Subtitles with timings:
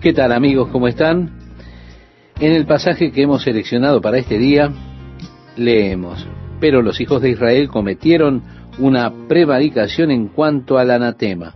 [0.00, 0.70] ¿Qué tal amigos?
[0.70, 1.30] ¿Cómo están?
[2.40, 4.72] En el pasaje que hemos seleccionado para este día,
[5.58, 6.26] leemos,
[6.58, 8.42] pero los hijos de Israel cometieron
[8.78, 11.54] una prevaricación en cuanto al anatema,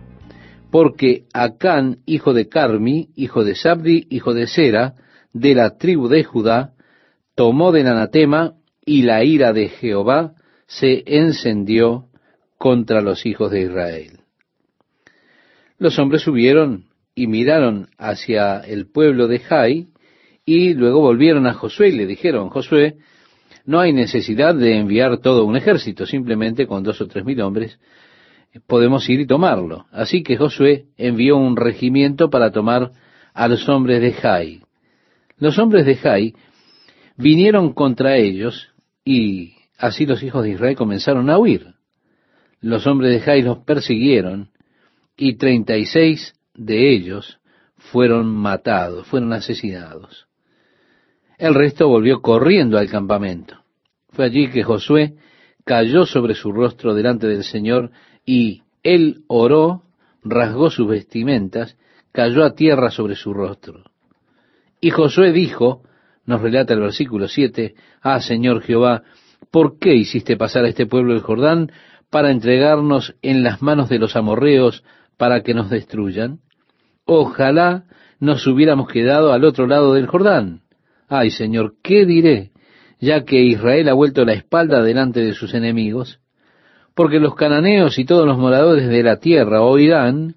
[0.69, 4.93] porque Acán, hijo de Carmi, hijo de Sabdi, hijo de Sera,
[5.33, 6.73] de la tribu de Judá,
[7.33, 8.53] tomó del anatema
[8.85, 10.33] y la ira de Jehová
[10.67, 12.09] se encendió
[12.59, 14.19] contra los hijos de Israel.
[15.79, 19.87] Los hombres subieron y miraron hacia el pueblo de Jai
[20.45, 22.97] y luego volvieron a Josué y le dijeron, Josué,
[23.65, 27.79] no hay necesidad de enviar todo un ejército, simplemente con dos o tres mil hombres
[28.67, 29.85] podemos ir y tomarlo.
[29.91, 32.91] Así que Josué envió un regimiento para tomar
[33.33, 34.61] a los hombres de Jai.
[35.37, 36.33] Los hombres de Jai
[37.17, 41.73] vinieron contra ellos y así los hijos de Israel comenzaron a huir.
[42.61, 44.49] Los hombres de Jai los persiguieron
[45.17, 47.39] y treinta y seis de ellos
[47.77, 50.27] fueron matados, fueron asesinados.
[51.37, 53.61] El resto volvió corriendo al campamento.
[54.09, 55.15] Fue allí que Josué
[55.65, 57.91] cayó sobre su rostro delante del Señor
[58.25, 59.83] y él oró,
[60.23, 61.77] rasgó sus vestimentas,
[62.11, 63.83] cayó a tierra sobre su rostro.
[64.79, 65.83] Y Josué dijo,
[66.25, 69.03] nos relata el versículo 7, Ah Señor Jehová,
[69.51, 71.71] ¿por qué hiciste pasar a este pueblo el Jordán
[72.09, 74.83] para entregarnos en las manos de los amorreos
[75.17, 76.39] para que nos destruyan?
[77.05, 77.85] Ojalá
[78.19, 80.61] nos hubiéramos quedado al otro lado del Jordán.
[81.07, 82.51] Ay, Señor, ¿qué diré?
[82.99, 86.19] Ya que Israel ha vuelto la espalda delante de sus enemigos,
[86.95, 90.35] porque los cananeos y todos los moradores de la tierra oirán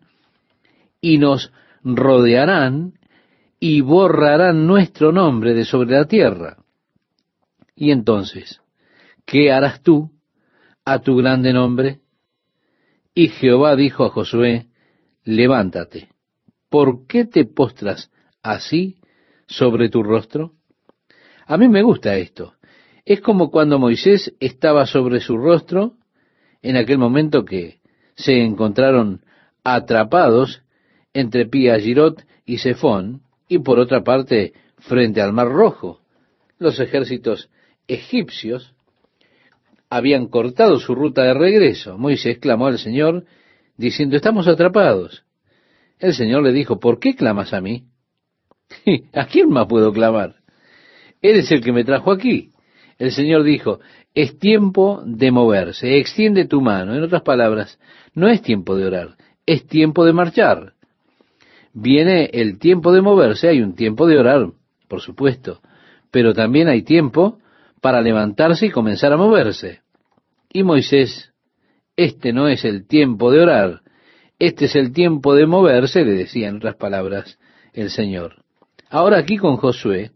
[1.00, 1.52] y nos
[1.82, 2.94] rodearán
[3.60, 6.58] y borrarán nuestro nombre de sobre la tierra.
[7.74, 8.60] Y entonces,
[9.24, 10.10] ¿qué harás tú
[10.84, 12.00] a tu grande nombre?
[13.14, 14.66] Y Jehová dijo a Josué,
[15.24, 16.08] levántate
[16.68, 18.10] ¿por qué te postras
[18.42, 18.96] así
[19.46, 20.52] sobre tu rostro?
[21.46, 22.54] A mí me gusta esto.
[23.04, 25.94] Es como cuando Moisés estaba sobre su rostro
[26.62, 27.80] en aquel momento que
[28.16, 29.22] se encontraron
[29.64, 30.62] atrapados
[31.14, 36.00] entre Pía Girot y Sefón, y por otra parte frente al Mar Rojo.
[36.58, 37.48] Los ejércitos
[37.86, 38.74] egipcios
[39.88, 41.96] habían cortado su ruta de regreso.
[41.96, 43.24] Moisés clamó al Señor
[43.76, 45.24] diciendo, estamos atrapados.
[45.98, 47.84] El Señor le dijo, ¿por qué clamas a mí?
[49.14, 50.36] ¿A quién más puedo clamar?
[51.20, 52.52] Eres el que me trajo aquí.
[52.98, 53.80] El Señor dijo,
[54.14, 56.94] es tiempo de moverse, extiende tu mano.
[56.94, 57.78] En otras palabras,
[58.14, 59.16] no es tiempo de orar,
[59.46, 60.72] es tiempo de marchar.
[61.72, 64.50] Viene el tiempo de moverse, hay un tiempo de orar,
[64.88, 65.60] por supuesto,
[66.10, 67.38] pero también hay tiempo
[67.80, 69.80] para levantarse y comenzar a moverse.
[70.52, 71.32] Y Moisés,
[71.96, 73.82] este no es el tiempo de orar,
[74.38, 77.38] este es el tiempo de moverse, le decía en otras palabras
[77.72, 78.44] el Señor.
[78.88, 80.12] Ahora aquí con Josué,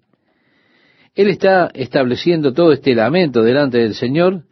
[1.15, 4.45] él está estableciendo todo este lamento delante del Señor,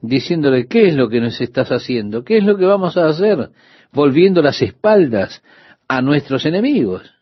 [0.00, 2.24] diciéndole, ¿qué es lo que nos estás haciendo?
[2.24, 3.50] ¿Qué es lo que vamos a hacer?
[3.92, 5.42] Volviendo las espaldas
[5.86, 7.14] a nuestros enemigos.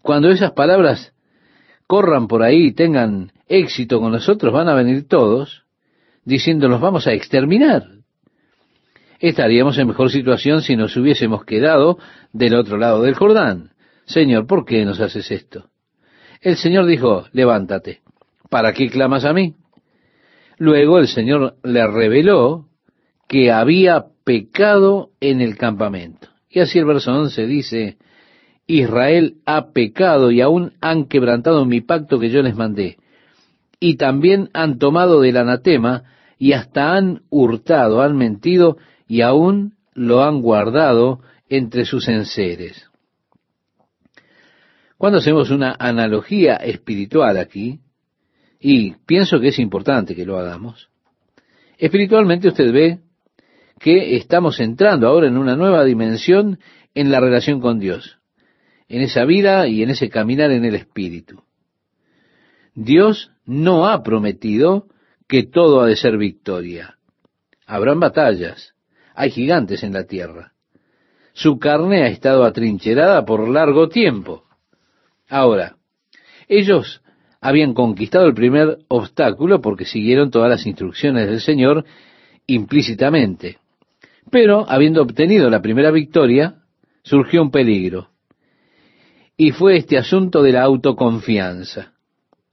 [0.00, 1.12] Cuando esas palabras
[1.86, 5.64] corran por ahí y tengan éxito con nosotros, van a venir todos
[6.24, 8.01] diciendo, los vamos a exterminar
[9.28, 11.98] estaríamos en mejor situación si nos hubiésemos quedado
[12.32, 13.70] del otro lado del Jordán.
[14.04, 15.70] Señor, ¿por qué nos haces esto?
[16.40, 18.00] El Señor dijo, levántate.
[18.50, 19.54] ¿Para qué clamas a mí?
[20.58, 22.66] Luego el Señor le reveló
[23.28, 26.28] que había pecado en el campamento.
[26.50, 27.96] Y así el verso 11 dice,
[28.66, 32.98] Israel ha pecado y aún han quebrantado mi pacto que yo les mandé.
[33.78, 36.02] Y también han tomado del anatema
[36.38, 38.76] y hasta han hurtado, han mentido
[39.06, 42.88] y aún lo han guardado entre sus enseres.
[44.96, 47.80] Cuando hacemos una analogía espiritual aquí,
[48.60, 50.88] y pienso que es importante que lo hagamos,
[51.76, 53.00] espiritualmente usted ve
[53.80, 56.60] que estamos entrando ahora en una nueva dimensión
[56.94, 58.18] en la relación con Dios,
[58.88, 61.42] en esa vida y en ese caminar en el Espíritu.
[62.74, 64.86] Dios no ha prometido
[65.28, 66.98] que todo ha de ser victoria.
[67.66, 68.71] Habrán batallas,
[69.14, 70.52] hay gigantes en la tierra.
[71.32, 74.44] Su carne ha estado atrincherada por largo tiempo.
[75.28, 75.76] Ahora,
[76.48, 77.02] ellos
[77.40, 81.84] habían conquistado el primer obstáculo porque siguieron todas las instrucciones del Señor
[82.46, 83.58] implícitamente.
[84.30, 86.56] Pero, habiendo obtenido la primera victoria,
[87.02, 88.10] surgió un peligro.
[89.36, 91.92] Y fue este asunto de la autoconfianza.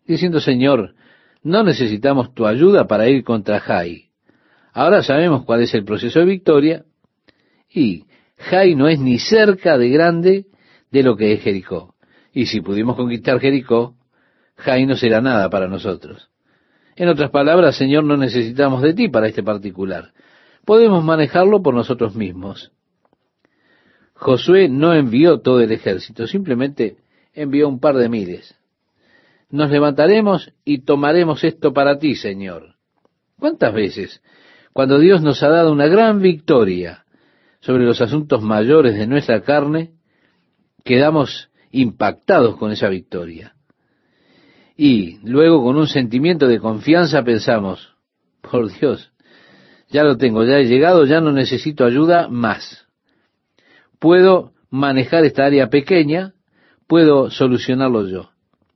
[0.07, 0.95] Diciendo, Señor,
[1.43, 4.08] no necesitamos tu ayuda para ir contra Jai.
[4.79, 6.85] Ahora sabemos cuál es el proceso de victoria
[7.69, 8.05] y
[8.37, 10.45] Jai no es ni cerca de grande
[10.89, 11.95] de lo que es Jericó.
[12.31, 13.97] Y si pudimos conquistar Jericó,
[14.55, 16.29] Jai no será nada para nosotros.
[16.95, 20.13] En otras palabras, Señor, no necesitamos de ti para este particular.
[20.63, 22.71] Podemos manejarlo por nosotros mismos.
[24.13, 26.95] Josué no envió todo el ejército, simplemente
[27.33, 28.55] envió un par de miles.
[29.49, 32.75] Nos levantaremos y tomaremos esto para ti, Señor.
[33.37, 34.21] ¿Cuántas veces,
[34.73, 37.05] cuando Dios nos ha dado una gran victoria
[37.59, 39.91] sobre los asuntos mayores de nuestra carne,
[40.83, 43.55] quedamos impactados con esa victoria?
[44.77, 47.95] Y luego con un sentimiento de confianza pensamos,
[48.41, 49.11] por Dios,
[49.89, 52.87] ya lo tengo, ya he llegado, ya no necesito ayuda más.
[53.99, 56.33] Puedo manejar esta área pequeña,
[56.87, 58.29] puedo solucionarlo yo.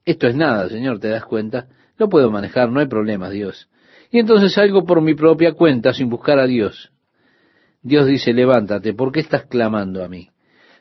[0.06, 1.68] Esto es nada, Señor, ¿te das cuenta?
[1.98, 3.70] Lo puedo manejar, no hay problema, Dios.
[4.14, 6.92] Y entonces salgo por mi propia cuenta sin buscar a Dios.
[7.82, 10.30] Dios dice, levántate, ¿por qué estás clamando a mí?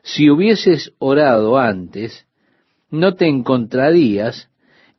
[0.03, 2.27] Si hubieses orado antes,
[2.91, 4.51] no te encontrarías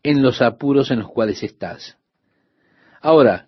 [0.02, 2.00] en los apuros en los cuales estás.
[3.02, 3.46] Ahora,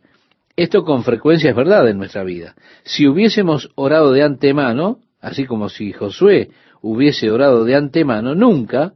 [0.55, 2.53] esto con frecuencia es verdad en nuestra vida.
[2.83, 6.51] Si hubiésemos orado de antemano, así como si Josué
[6.83, 8.93] hubiese orado de antemano, nunca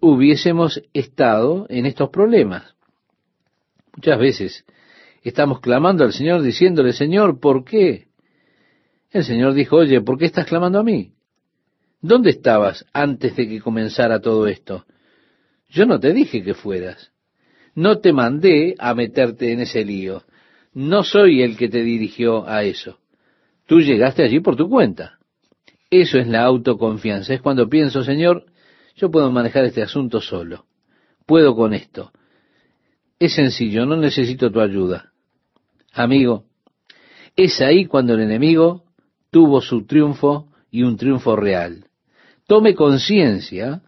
[0.00, 2.74] hubiésemos estado en estos problemas.
[3.94, 4.64] Muchas veces
[5.28, 8.08] estamos clamando al Señor diciéndole, Señor, ¿por qué?
[9.10, 11.12] El Señor dijo, oye, ¿por qué estás clamando a mí?
[12.00, 14.86] ¿Dónde estabas antes de que comenzara todo esto?
[15.68, 17.12] Yo no te dije que fueras.
[17.74, 20.24] No te mandé a meterte en ese lío.
[20.72, 22.98] No soy el que te dirigió a eso.
[23.66, 25.18] Tú llegaste allí por tu cuenta.
[25.90, 27.34] Eso es la autoconfianza.
[27.34, 28.46] Es cuando pienso, Señor,
[28.96, 30.66] yo puedo manejar este asunto solo.
[31.26, 32.12] Puedo con esto.
[33.18, 35.09] Es sencillo, no necesito tu ayuda.
[35.92, 36.44] Amigo,
[37.36, 38.84] es ahí cuando el enemigo
[39.30, 41.86] tuvo su triunfo y un triunfo real.
[42.46, 43.82] Tome conciencia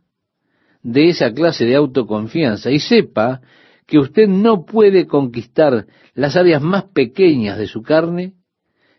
[0.82, 3.40] de esa clase de autoconfianza y sepa
[3.86, 8.34] que usted no puede conquistar las áreas más pequeñas de su carne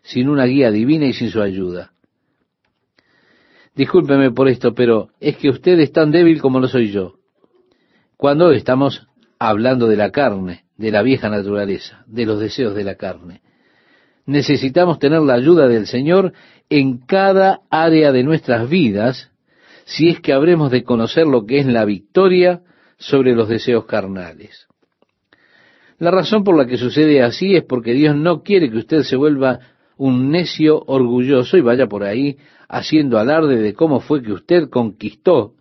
[0.02, 1.92] sin una guía divina y sin su ayuda.
[3.74, 7.14] Discúlpeme por esto, pero es que usted es tan débil como lo soy yo.
[8.16, 9.08] Cuando estamos
[9.38, 13.42] hablando de la carne, de la vieja naturaleza, de los deseos de la carne.
[14.26, 16.32] Necesitamos tener la ayuda del Señor
[16.70, 19.30] en cada área de nuestras vidas
[19.84, 22.62] si es que habremos de conocer lo que es la victoria
[22.96, 24.66] sobre los deseos carnales.
[25.98, 29.16] La razón por la que sucede así es porque Dios no quiere que usted se
[29.16, 29.60] vuelva
[29.96, 32.38] un necio orgulloso y vaya por ahí
[32.68, 35.54] haciendo alarde de cómo fue que usted conquistó,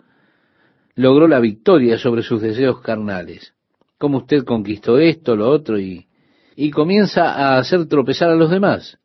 [0.95, 3.53] logró la victoria sobre sus deseos carnales,
[3.97, 6.07] cómo usted conquistó esto, lo otro y,
[6.55, 8.97] y comienza a hacer tropezar a los demás,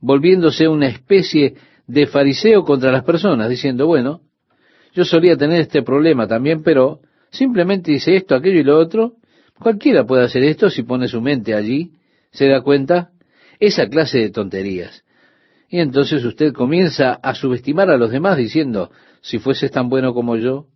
[0.00, 1.54] volviéndose una especie
[1.86, 4.20] de fariseo contra las personas, diciendo, bueno,
[4.92, 7.00] yo solía tener este problema también, pero
[7.30, 9.14] simplemente dice esto, aquello y lo otro.
[9.58, 11.92] Cualquiera puede hacer esto si pone su mente allí,
[12.30, 13.10] se da cuenta,
[13.58, 15.04] esa clase de tonterías.
[15.68, 18.90] Y entonces usted comienza a subestimar a los demás diciendo,
[19.20, 20.66] si fueses tan bueno como yo,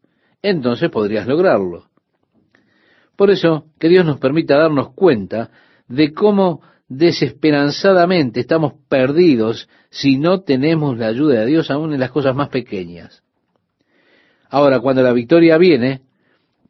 [0.43, 1.90] entonces podrías lograrlo.
[3.21, 5.51] Por eso, que Dios nos permita darnos cuenta
[5.89, 12.13] de cómo desesperanzadamente estamos perdidos si no tenemos la ayuda de Dios aún en las
[12.13, 13.23] cosas más pequeñas.
[14.49, 16.01] Ahora, cuando la victoria viene,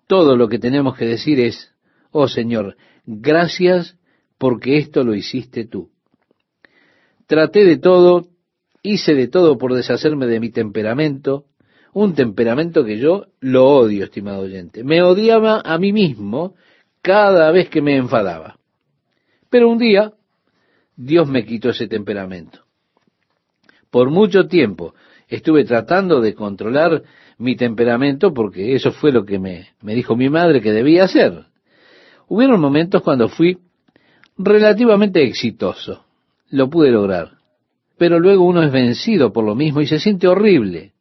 [0.09, 1.73] todo lo que tenemos que decir es,
[2.11, 2.77] oh Señor,
[3.07, 3.97] gracias
[4.37, 5.91] porque esto lo hiciste tú.
[7.29, 8.27] Traté de todo,
[8.83, 11.45] hice de todo por deshacerme de mi temperamento,
[11.93, 14.85] un temperamento que yo lo odio, estimado oyente.
[14.85, 16.55] Me odiaba a mí mismo
[17.03, 18.59] cada vez que me enfadaba.
[19.49, 20.13] Pero un día
[20.97, 22.61] Dios me quitó ese temperamento.
[23.91, 24.95] Por mucho tiempo
[25.29, 27.03] estuve tratando de controlar
[27.39, 31.47] mi temperamento porque eso fue lo que me, me dijo mi madre que debía hacer.
[32.29, 33.59] Hubieron momentos cuando fui
[34.37, 36.05] relativamente exitoso.
[36.51, 37.39] Lo pude lograr.
[37.99, 40.93] Pero luego uno es vencido por lo mismo y se siente horrible.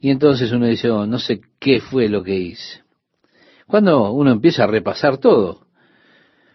[0.00, 2.82] Y entonces uno dice, oh, no sé qué fue lo que hice.
[3.66, 5.66] Cuando uno empieza a repasar todo.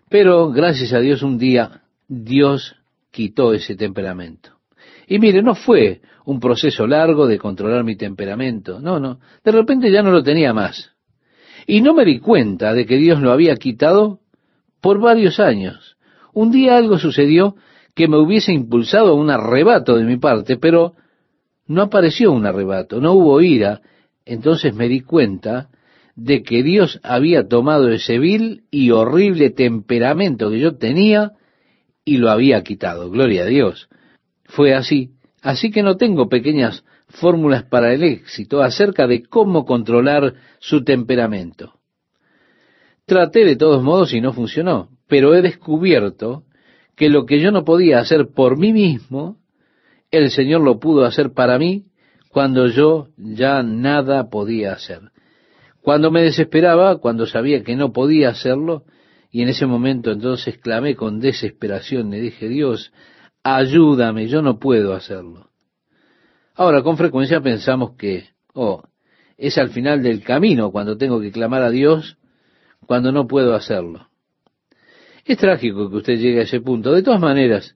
[0.10, 2.76] Pero gracias a Dios un día Dios
[3.12, 4.52] quitó ese temperamento.
[5.08, 8.80] Y mire, no fue un proceso largo de controlar mi temperamento.
[8.80, 9.20] No, no.
[9.44, 10.92] De repente ya no lo tenía más.
[11.68, 14.20] Y no me di cuenta de que Dios lo había quitado
[14.82, 15.98] por varios años.
[16.34, 17.56] Un día algo sucedió
[17.94, 20.96] que me hubiese impulsado a un arrebato de mi parte, pero
[21.68, 23.82] no apareció un arrebato, no hubo ira.
[24.26, 25.70] Entonces me di cuenta
[26.16, 31.34] de que Dios había tomado ese vil y horrible temperamento que yo tenía
[32.04, 33.10] y lo había quitado.
[33.10, 33.90] Gloria a Dios.
[34.46, 35.12] Fue así.
[35.42, 41.80] Así que no tengo pequeñas fórmulas para el éxito acerca de cómo controlar su temperamento.
[43.06, 46.44] Traté de todos modos y no funcionó, pero he descubierto
[46.96, 49.38] que lo que yo no podía hacer por mí mismo,
[50.12, 51.86] el Señor lo pudo hacer para mí
[52.30, 55.12] cuando yo ya nada podía hacer.
[55.82, 58.84] Cuando me desesperaba, cuando sabía que no podía hacerlo,
[59.32, 62.92] y en ese momento entonces clamé con desesperación, le dije, Dios,
[63.44, 65.50] ayúdame, yo no puedo hacerlo.
[66.56, 68.84] Ahora, con frecuencia pensamos que, oh,
[69.38, 72.18] es al final del camino cuando tengo que clamar a Dios,
[72.86, 74.08] cuando no puedo hacerlo.
[75.26, 76.94] Es trágico que usted llegue a ese punto.
[76.94, 77.76] De todas maneras,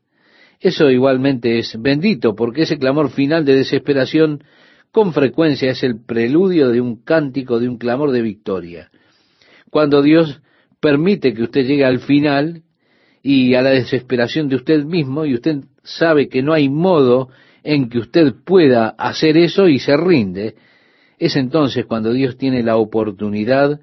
[0.60, 4.44] eso igualmente es bendito, porque ese clamor final de desesperación
[4.92, 8.90] con frecuencia es el preludio de un cántico, de un clamor de victoria.
[9.70, 10.42] Cuando Dios
[10.80, 12.64] permite que usted llegue al final
[13.22, 17.30] y a la desesperación de usted mismo y usted sabe que no hay modo
[17.64, 20.56] en que usted pueda hacer eso y se rinde,
[21.18, 23.80] es entonces cuando Dios tiene la oportunidad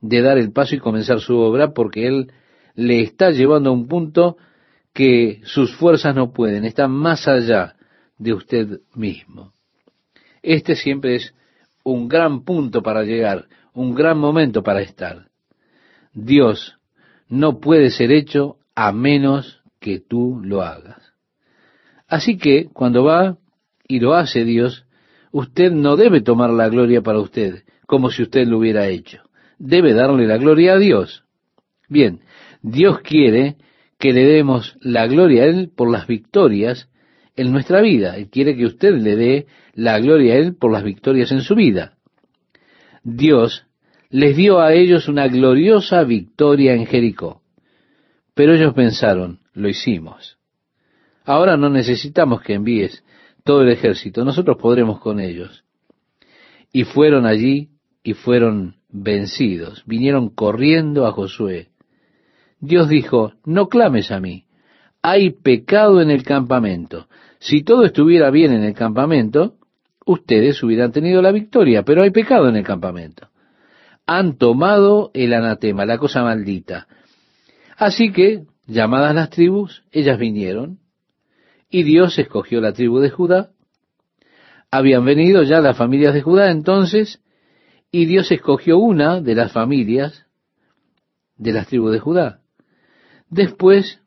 [0.00, 2.32] de dar el paso y comenzar su obra porque Él
[2.74, 4.36] le está llevando a un punto
[4.92, 7.76] que sus fuerzas no pueden, está más allá
[8.18, 9.52] de usted mismo.
[10.42, 11.34] Este siempre es
[11.84, 15.28] un gran punto para llegar, un gran momento para estar.
[16.12, 16.76] Dios
[17.28, 21.12] no puede ser hecho a menos que tú lo hagas.
[22.06, 23.38] Así que cuando va
[23.88, 24.84] y lo hace Dios,
[25.30, 29.22] usted no debe tomar la gloria para usted, como si usted lo hubiera hecho.
[29.58, 31.24] Debe darle la gloria a Dios.
[31.88, 32.20] Bien,
[32.62, 33.56] Dios quiere
[34.02, 36.90] que le demos la gloria a Él por las victorias
[37.36, 38.18] en nuestra vida.
[38.18, 41.54] Y quiere que usted le dé la gloria a Él por las victorias en su
[41.54, 41.94] vida.
[43.04, 43.64] Dios
[44.10, 47.42] les dio a ellos una gloriosa victoria en Jericó.
[48.34, 50.36] Pero ellos pensaron, lo hicimos.
[51.24, 53.04] Ahora no necesitamos que envíes
[53.44, 55.62] todo el ejército, nosotros podremos con ellos.
[56.72, 57.68] Y fueron allí
[58.02, 61.68] y fueron vencidos, vinieron corriendo a Josué.
[62.62, 64.44] Dios dijo, no clames a mí,
[65.02, 67.08] hay pecado en el campamento.
[67.40, 69.56] Si todo estuviera bien en el campamento,
[70.06, 73.30] ustedes hubieran tenido la victoria, pero hay pecado en el campamento.
[74.06, 76.86] Han tomado el anatema, la cosa maldita.
[77.76, 80.78] Así que, llamadas las tribus, ellas vinieron,
[81.68, 83.50] y Dios escogió la tribu de Judá.
[84.70, 87.20] Habían venido ya las familias de Judá entonces,
[87.90, 90.26] y Dios escogió una de las familias
[91.36, 92.41] de las tribus de Judá.
[93.32, 93.98] Después,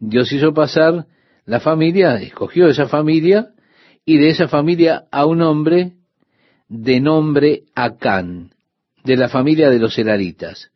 [0.00, 1.06] Dios hizo pasar
[1.44, 3.50] la familia, escogió esa familia,
[4.04, 5.92] y de esa familia a un hombre
[6.68, 8.50] de nombre Acán,
[9.04, 10.72] de la familia de los Elaritas.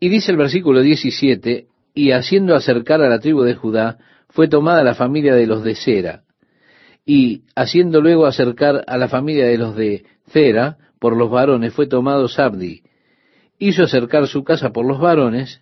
[0.00, 4.82] Y dice el versículo 17, y haciendo acercar a la tribu de Judá, fue tomada
[4.82, 6.24] la familia de los de Sera,
[7.06, 11.86] y haciendo luego acercar a la familia de los de Cera por los varones, fue
[11.86, 12.82] tomado Sabdi,
[13.60, 15.60] hizo acercar su casa por los varones,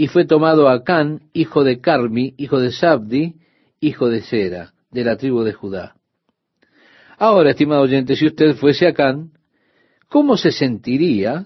[0.00, 3.34] y fue tomado Acán, hijo de Carmi, hijo de Sabdi,
[3.80, 5.94] hijo de Sera, de la tribu de Judá.
[7.18, 9.32] Ahora, estimado oyente, si usted fuese Acán,
[10.08, 11.44] ¿cómo se sentiría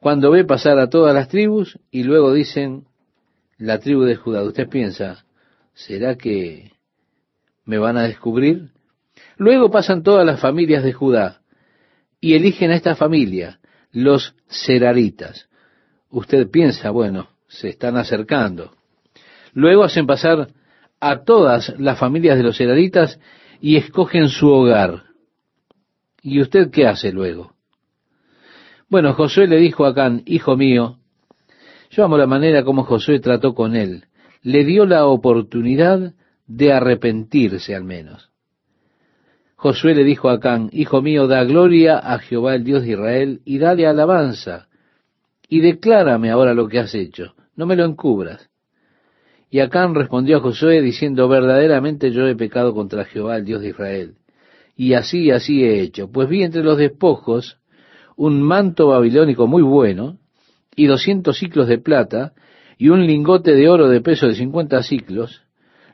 [0.00, 2.86] cuando ve pasar a todas las tribus y luego dicen
[3.56, 4.42] la tribu de Judá?
[4.42, 5.24] Usted piensa,
[5.74, 6.72] ¿será que
[7.64, 8.70] me van a descubrir?
[9.36, 11.40] Luego pasan todas las familias de Judá
[12.20, 13.60] y eligen a esta familia,
[13.92, 15.48] los seraritas.
[16.10, 18.72] Usted piensa, bueno, se están acercando.
[19.52, 20.48] Luego hacen pasar
[21.00, 23.18] a todas las familias de los seraritas
[23.60, 25.04] y escogen su hogar.
[26.22, 27.54] ¿Y usted qué hace luego?
[28.88, 30.98] Bueno, Josué le dijo a Acán, hijo mío,
[31.90, 34.04] yo amo la manera como Josué trató con él
[34.44, 36.12] le dio la oportunidad
[36.46, 38.30] de arrepentirse al menos.
[39.56, 43.40] Josué le dijo a Acán, Hijo mío, da gloria a Jehová el Dios de Israel
[43.46, 44.68] y dale alabanza,
[45.48, 48.50] y declárame ahora lo que has hecho, no me lo encubras.
[49.50, 53.68] Y Acán respondió a Josué diciendo, verdaderamente yo he pecado contra Jehová el Dios de
[53.68, 54.14] Israel.
[54.76, 56.10] Y así, así he hecho.
[56.10, 57.58] Pues vi entre los despojos
[58.16, 60.18] un manto babilónico muy bueno,
[60.76, 62.32] y doscientos ciclos de plata,
[62.78, 65.42] y un lingote de oro de peso de cincuenta ciclos,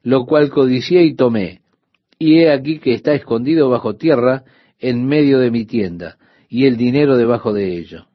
[0.02, 1.60] lo cual codicié y tomé.
[2.18, 4.44] Y he aquí que está escondido bajo tierra
[4.78, 6.16] en medio de mi tienda,
[6.48, 8.06] y el dinero debajo de ello.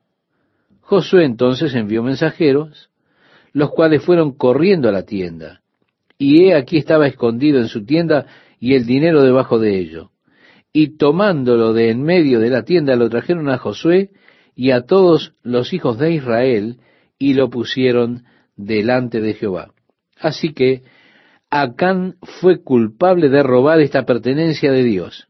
[0.82, 2.90] Josué entonces envió mensajeros,
[3.56, 5.62] los cuales fueron corriendo a la tienda.
[6.18, 8.26] Y he aquí estaba escondido en su tienda
[8.60, 10.12] y el dinero debajo de ello.
[10.74, 14.10] Y tomándolo de en medio de la tienda lo trajeron a Josué
[14.56, 16.80] y a todos los hijos de Israel
[17.18, 18.26] y lo pusieron
[18.58, 19.72] delante de Jehová.
[20.20, 20.82] Así que
[21.50, 25.30] Acán fue culpable de robar esta pertenencia de Dios.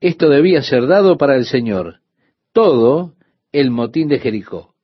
[0.00, 2.00] esto debía ser dado para el Señor,
[2.52, 3.14] todo
[3.52, 4.74] el motín de Jericó.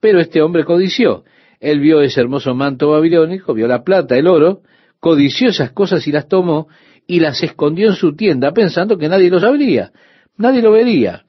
[0.00, 1.24] Pero este hombre codició.
[1.60, 4.62] Él vio ese hermoso manto babilónico, vio la plata, el oro,
[5.00, 6.68] codició esas cosas y las tomó
[7.06, 9.92] y las escondió en su tienda pensando que nadie lo sabría,
[10.36, 11.24] nadie lo vería.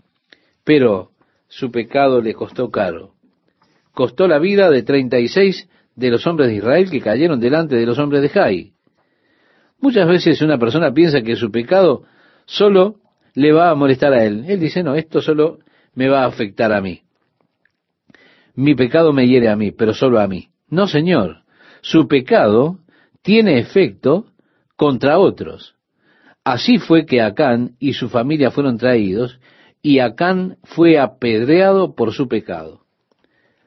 [0.64, 1.12] Pero
[1.48, 3.14] su pecado le costó caro.
[3.94, 7.76] Costó la vida de treinta y seis de los hombres de Israel que cayeron delante
[7.76, 8.74] de los hombres de Jai.
[9.82, 12.04] Muchas veces una persona piensa que su pecado
[12.46, 12.96] solo
[13.34, 14.46] le va a molestar a él.
[14.48, 15.60] Él dice, no, esto solo
[15.96, 17.02] me va a afectar a mí.
[18.60, 20.50] Mi pecado me hiere a mí, pero solo a mí.
[20.70, 21.44] No, Señor.
[21.80, 22.80] Su pecado
[23.22, 24.26] tiene efecto
[24.76, 25.76] contra otros.
[26.44, 29.40] Así fue que Acán y su familia fueron traídos,
[29.82, 32.82] y Acán fue apedreado por su pecado.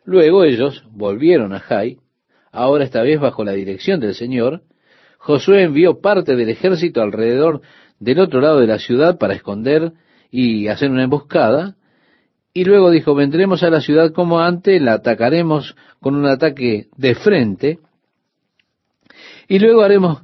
[0.05, 1.97] Luego ellos volvieron a Jai,
[2.51, 4.61] ahora esta vez bajo la dirección del Señor.
[5.17, 7.63] Josué envió parte del ejército alrededor
[7.99, 9.95] del otro lado de la ciudad para esconder
[10.31, 11.77] y hacer una emboscada,
[12.55, 17.15] y luego dijo, vendremos a la ciudad como antes, la atacaremos con un ataque de
[17.15, 17.79] frente,
[19.49, 20.23] y luego haremos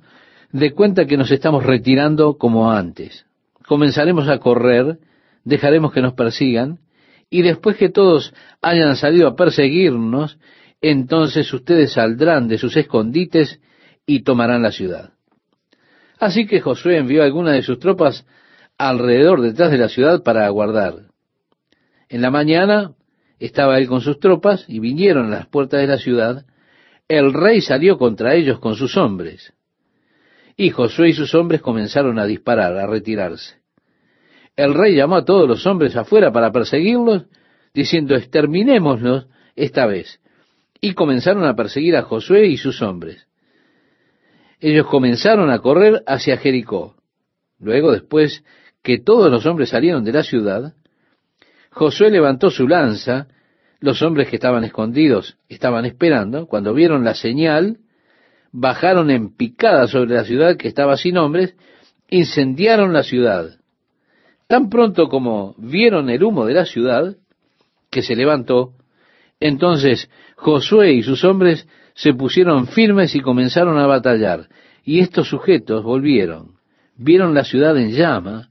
[0.52, 3.26] de cuenta que nos estamos retirando como antes.
[3.66, 4.98] Comenzaremos a correr,
[5.44, 6.78] dejaremos que nos persigan,
[7.30, 8.32] y después que todos
[8.62, 10.38] hayan salido a perseguirnos,
[10.80, 13.60] entonces ustedes saldrán de sus escondites
[14.06, 15.12] y tomarán la ciudad.
[16.18, 18.26] Así que Josué envió algunas de sus tropas
[18.76, 21.07] alrededor detrás de la ciudad para aguardar.
[22.08, 22.94] En la mañana
[23.38, 26.46] estaba él con sus tropas y vinieron a las puertas de la ciudad.
[27.06, 29.52] El rey salió contra ellos con sus hombres.
[30.56, 33.56] Y Josué y sus hombres comenzaron a disparar, a retirarse.
[34.56, 37.26] El rey llamó a todos los hombres afuera para perseguirlos,
[37.72, 40.20] diciendo, exterminémoslos esta vez.
[40.80, 43.28] Y comenzaron a perseguir a Josué y sus hombres.
[44.60, 46.96] Ellos comenzaron a correr hacia Jericó.
[47.60, 48.42] Luego, después
[48.82, 50.74] que todos los hombres salieron de la ciudad,
[51.78, 53.28] Josué levantó su lanza,
[53.78, 57.78] los hombres que estaban escondidos estaban esperando, cuando vieron la señal,
[58.50, 61.54] bajaron en picada sobre la ciudad que estaba sin hombres,
[62.10, 63.60] incendiaron la ciudad.
[64.48, 67.16] Tan pronto como vieron el humo de la ciudad,
[67.92, 68.72] que se levantó,
[69.38, 74.48] entonces Josué y sus hombres se pusieron firmes y comenzaron a batallar.
[74.82, 76.56] Y estos sujetos volvieron,
[76.96, 78.48] vieron la ciudad en llama,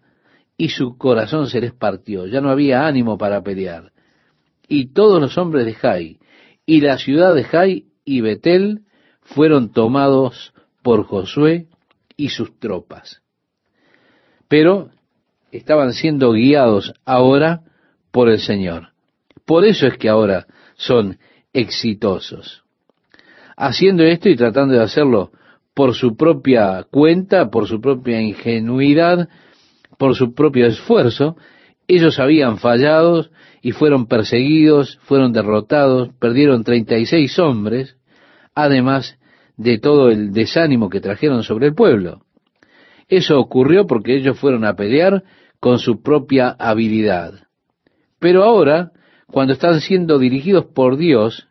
[0.58, 3.92] y su corazón se les partió, ya no había ánimo para pelear.
[4.68, 6.20] Y todos los hombres de Jai,
[6.66, 8.82] y la ciudad de Jai y Betel
[9.22, 11.68] fueron tomados por Josué
[12.16, 13.22] y sus tropas.
[14.48, 14.90] Pero
[15.52, 17.62] estaban siendo guiados ahora
[18.12, 18.90] por el Señor.
[19.46, 21.20] Por eso es que ahora son
[21.54, 22.64] exitosos.
[23.56, 25.32] Haciendo esto y tratando de hacerlo
[25.74, 29.30] por su propia cuenta, por su propia ingenuidad,
[29.98, 31.36] por su propio esfuerzo,
[31.88, 33.28] ellos habían fallado
[33.62, 37.98] y fueron perseguidos, fueron derrotados, perdieron 36 hombres,
[38.54, 39.18] además
[39.56, 42.22] de todo el desánimo que trajeron sobre el pueblo.
[43.08, 45.24] Eso ocurrió porque ellos fueron a pelear
[45.60, 47.48] con su propia habilidad.
[48.20, 48.92] Pero ahora,
[49.28, 51.48] cuando están siendo dirigidos por Dios,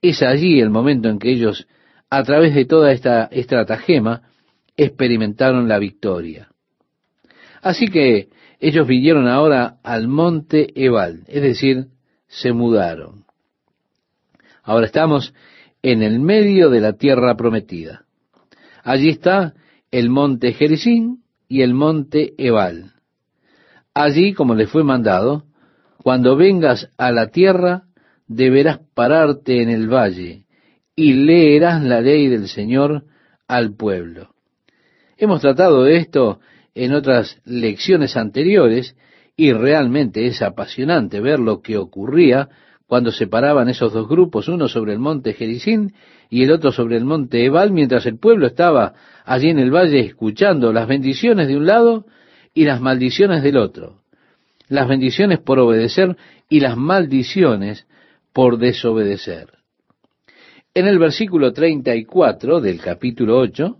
[0.00, 1.66] es allí el momento en que ellos,
[2.08, 4.22] a través de toda esta estratagema,
[4.76, 6.48] experimentaron la victoria.
[7.62, 8.28] Así que
[8.60, 11.88] ellos vinieron ahora al monte Ebal, es decir,
[12.26, 13.24] se mudaron.
[14.62, 15.34] Ahora estamos
[15.82, 18.04] en el medio de la tierra prometida.
[18.82, 19.54] Allí está
[19.90, 22.94] el monte Jericín y el monte Ebal.
[23.94, 25.44] Allí, como les fue mandado,
[26.02, 27.84] cuando vengas a la tierra,
[28.26, 30.46] deberás pararte en el valle
[30.94, 33.04] y leerás la ley del Señor
[33.46, 34.30] al pueblo.
[35.16, 36.40] Hemos tratado esto
[36.76, 38.96] en otras lecciones anteriores
[39.34, 42.50] y realmente es apasionante ver lo que ocurría
[42.86, 45.94] cuando se paraban esos dos grupos, uno sobre el monte Jericín
[46.28, 48.92] y el otro sobre el monte Ebal, mientras el pueblo estaba
[49.24, 52.04] allí en el valle escuchando las bendiciones de un lado
[52.52, 54.02] y las maldiciones del otro.
[54.68, 56.16] Las bendiciones por obedecer
[56.50, 57.86] y las maldiciones
[58.34, 59.48] por desobedecer.
[60.74, 63.78] En el versículo 34 del capítulo 8,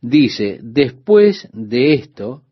[0.00, 2.42] dice, después de esto,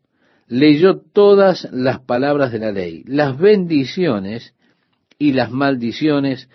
[0.47, 4.53] leyó todas las palabras de la ley, las bendiciones
[5.19, 6.49] y las maldiciones,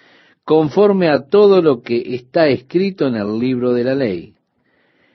[0.44, 4.34] conforme a todo lo que está escrito en el libro de la ley.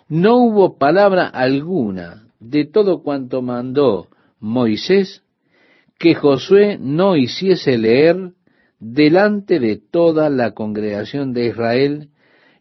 [0.07, 4.07] No hubo palabra alguna de todo cuanto mandó
[4.39, 5.23] Moisés
[5.97, 8.31] que Josué no hiciese leer
[8.79, 12.09] delante de toda la congregación de Israel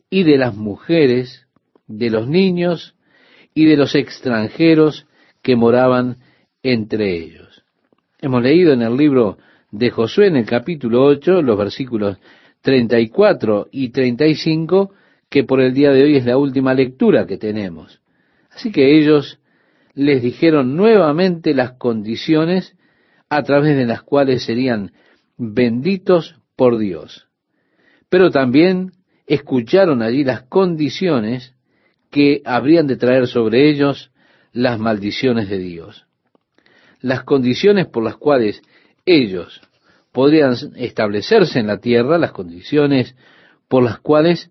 [0.09, 1.46] y de las mujeres,
[1.87, 2.96] de los niños
[3.57, 5.07] y de los extranjeros
[5.42, 6.19] que moraban
[6.62, 7.64] entre ellos.
[8.21, 9.38] Hemos leído en el libro
[9.71, 12.19] de Josué, en el capítulo 8, los versículos
[12.61, 14.92] 34 y 35,
[15.31, 18.03] que por el día de hoy es la última lectura que tenemos.
[18.51, 19.40] Así que ellos
[19.95, 22.77] les dijeron nuevamente las condiciones
[23.31, 24.92] a través de las cuales serían
[25.38, 27.27] benditos por Dios.
[28.11, 28.92] Pero también
[29.27, 31.56] escucharon allí las condiciones
[32.11, 34.11] que habrían de traer sobre ellos
[34.53, 36.07] las maldiciones de Dios.
[37.01, 38.62] Las condiciones por las cuales
[39.05, 39.61] ellos
[40.12, 43.14] podrían establecerse en la tierra, las condiciones
[43.69, 44.51] por las cuales,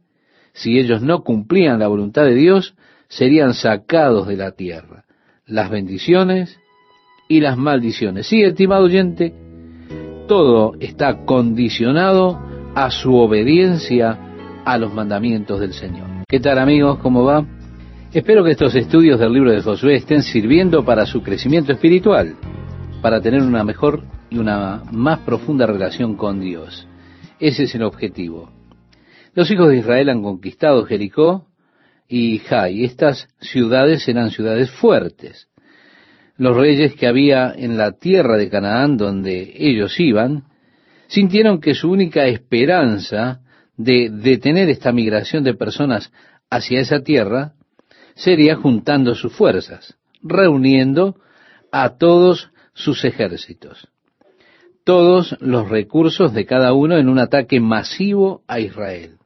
[0.54, 2.76] si ellos no cumplían la voluntad de Dios,
[3.08, 5.06] serían sacados de la tierra.
[5.46, 6.60] Las bendiciones
[7.28, 8.28] y las maldiciones.
[8.28, 9.34] Sí, estimado oyente,
[10.28, 12.40] todo está condicionado
[12.76, 14.20] a su obediencia
[14.66, 16.05] a los mandamientos del Señor.
[16.28, 16.98] ¿Qué tal amigos?
[17.04, 17.46] ¿Cómo va?
[18.12, 22.36] Espero que estos estudios del libro de Josué estén sirviendo para su crecimiento espiritual,
[23.00, 26.88] para tener una mejor y una más profunda relación con Dios.
[27.40, 28.50] Ese es el objetivo.
[29.36, 31.46] Los hijos de Israel han conquistado Jericó
[32.08, 32.86] y Jai.
[32.86, 35.48] Estas ciudades eran ciudades fuertes.
[36.38, 40.46] Los reyes que había en la tierra de Canaán donde ellos iban,
[41.06, 43.42] sintieron que su única esperanza
[43.78, 46.12] de detener esta migración de personas
[46.50, 47.54] hacia esa tierra
[48.16, 51.16] sería juntando sus fuerzas, reuniendo
[51.72, 53.88] a todos sus ejércitos,
[54.84, 59.18] todos los recursos de cada uno en un ataque masivo a Israel.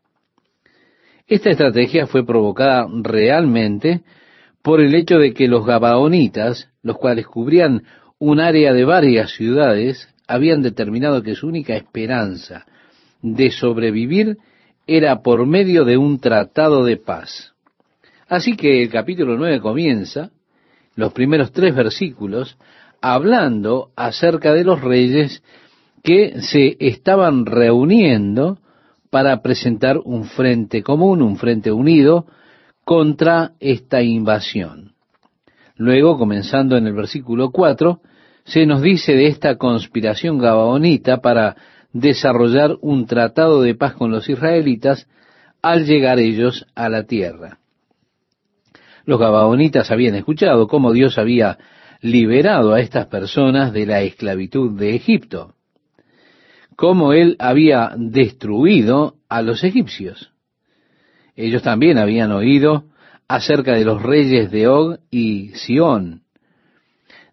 [1.28, 4.02] Esta estrategia fue provocada realmente
[4.64, 7.84] por el hecho de que los gabaonitas, los cuales cubrían
[8.18, 12.66] un área de varias ciudades, habían determinado que su única esperanza
[13.22, 14.38] de sobrevivir
[14.88, 17.54] era por medio de un tratado de paz.
[18.28, 20.32] Así que el capítulo 9 comienza,
[20.96, 22.58] los primeros tres versículos,
[23.02, 25.44] hablando acerca de los reyes
[26.04, 28.60] que se estaban reuniendo
[29.10, 32.28] para presentar un frente común, un frente unido
[32.84, 34.94] contra esta invasión.
[35.76, 38.02] Luego, comenzando en el versículo 4,
[38.44, 41.56] se nos dice de esta conspiración gabaonita para
[41.94, 45.08] desarrollar un tratado de paz con los israelitas
[45.62, 47.60] al llegar ellos a la tierra.
[49.06, 51.58] Los gabaonitas habían escuchado cómo Dios había
[52.02, 55.56] liberado a estas personas de la esclavitud de Egipto,
[56.76, 60.32] cómo Él había destruido a los egipcios.
[61.36, 62.86] Ellos también habían oído
[63.28, 66.24] acerca de los reyes de Og y Sión,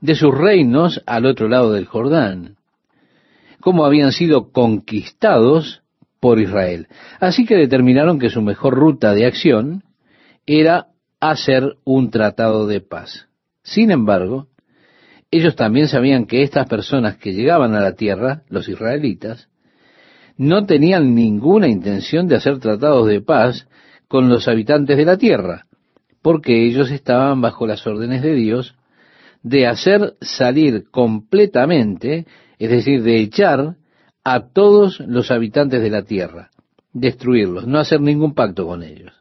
[0.01, 2.56] de sus reinos al otro lado del Jordán,
[3.67, 5.83] cómo habían sido conquistados
[6.21, 6.87] por Israel.
[7.19, 9.83] Así que determinaron que su mejor ruta de acción
[10.47, 10.87] era
[11.19, 13.27] hacer un tratado de paz.
[13.65, 14.47] Sin embargo,
[15.33, 19.49] ellos también sabían que estas personas que llegaban a la tierra, los israelitas,
[20.37, 23.67] no tenían ninguna intención de hacer tratados de paz
[24.07, 25.67] con los habitantes de la tierra,
[26.23, 28.77] porque ellos estaban bajo las órdenes de Dios
[29.43, 32.27] de hacer salir completamente
[32.59, 33.77] es decir, de echar
[34.25, 36.51] a todos los habitantes de la tierra,
[36.93, 39.13] destruirlos, no hacer ningún pacto con ellos.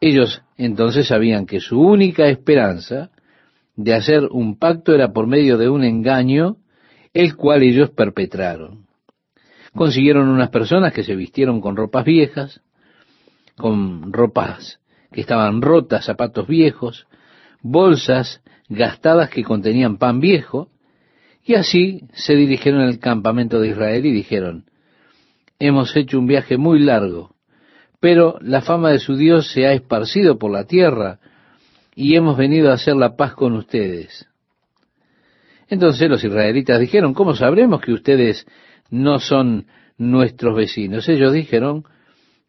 [0.00, 3.10] Ellos entonces sabían que su única esperanza
[3.76, 6.56] de hacer un pacto era por medio de un engaño,
[7.14, 8.86] el cual ellos perpetraron.
[9.74, 12.60] Consiguieron unas personas que se vistieron con ropas viejas,
[13.56, 14.80] con ropas
[15.12, 17.06] que estaban rotas, zapatos viejos,
[17.60, 20.68] bolsas gastadas que contenían pan viejo,
[21.44, 24.64] y así se dirigieron al campamento de Israel y dijeron,
[25.58, 27.34] hemos hecho un viaje muy largo,
[28.00, 31.18] pero la fama de su Dios se ha esparcido por la tierra
[31.94, 34.26] y hemos venido a hacer la paz con ustedes.
[35.68, 38.46] Entonces los israelitas dijeron, ¿cómo sabremos que ustedes
[38.90, 39.66] no son
[39.98, 41.08] nuestros vecinos?
[41.08, 41.84] Ellos dijeron,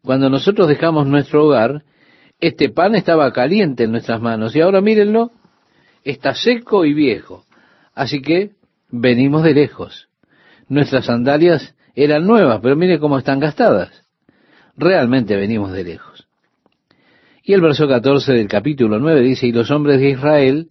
[0.02, 1.84] cuando nosotros dejamos nuestro hogar,
[2.40, 5.30] este pan estaba caliente en nuestras manos y ahora mírenlo,
[6.04, 7.44] está seco y viejo.
[7.94, 8.50] Así que
[8.94, 10.08] venimos de lejos.
[10.68, 14.04] Nuestras sandalias eran nuevas, pero mire cómo están gastadas.
[14.76, 16.28] Realmente venimos de lejos.
[17.42, 20.68] Y el verso 14 del capítulo 9 dice, y los hombres de Israel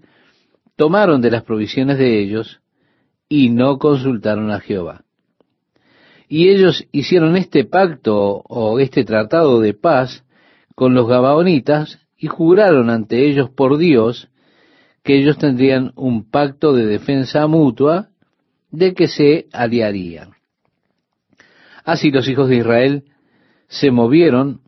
[0.76, 2.62] tomaron de las provisiones de ellos
[3.28, 5.04] y no consultaron a Jehová.
[6.28, 10.24] Y ellos hicieron este pacto o este tratado de paz
[10.76, 14.30] con los gabaonitas y juraron ante ellos por Dios
[15.04, 18.10] que ellos tendrían un pacto de defensa mutua
[18.74, 20.32] de que se aliarían.
[21.86, 23.04] Así los hijos de Israel
[23.68, 24.62] se movieron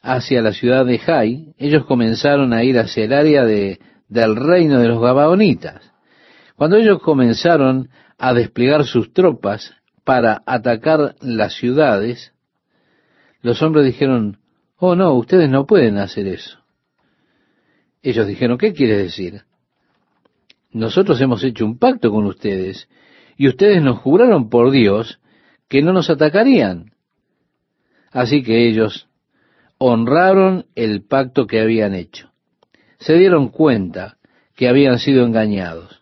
[0.00, 4.80] hacia la ciudad de Jai, ellos comenzaron a ir hacia el área de, del reino
[4.80, 5.92] de los Gabaonitas.
[6.56, 12.32] Cuando ellos comenzaron a desplegar sus tropas para atacar las ciudades,
[13.42, 14.38] los hombres dijeron,
[14.78, 16.60] oh no, ustedes no pueden hacer eso.
[18.02, 19.42] Ellos dijeron, ¿qué quiere decir?
[20.70, 22.88] Nosotros hemos hecho un pacto con ustedes
[23.36, 25.20] y ustedes nos juraron por Dios
[25.68, 26.92] que no nos atacarían.
[28.10, 29.08] Así que ellos
[29.78, 32.30] honraron el pacto que habían hecho.
[32.98, 34.16] Se dieron cuenta
[34.54, 36.00] que habían sido engañados.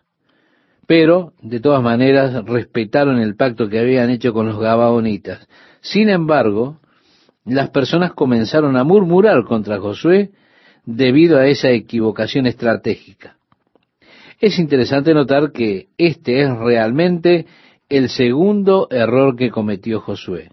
[0.85, 5.47] Pero, de todas maneras, respetaron el pacto que habían hecho con los gabaonitas.
[5.81, 6.79] Sin embargo,
[7.45, 10.31] las personas comenzaron a murmurar contra Josué
[10.85, 13.37] debido a esa equivocación estratégica.
[14.43, 17.45] Es interesante notar que este es realmente
[17.87, 20.49] el segundo error que cometió Josué.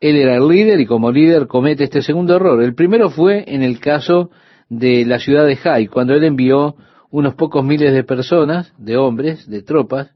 [0.00, 2.60] Él era el líder y como líder comete este segundo error.
[2.60, 4.32] El primero fue en el caso
[4.68, 6.74] de la ciudad de Jai, cuando él envió
[7.10, 10.10] unos pocos miles de personas, de hombres, de tropas,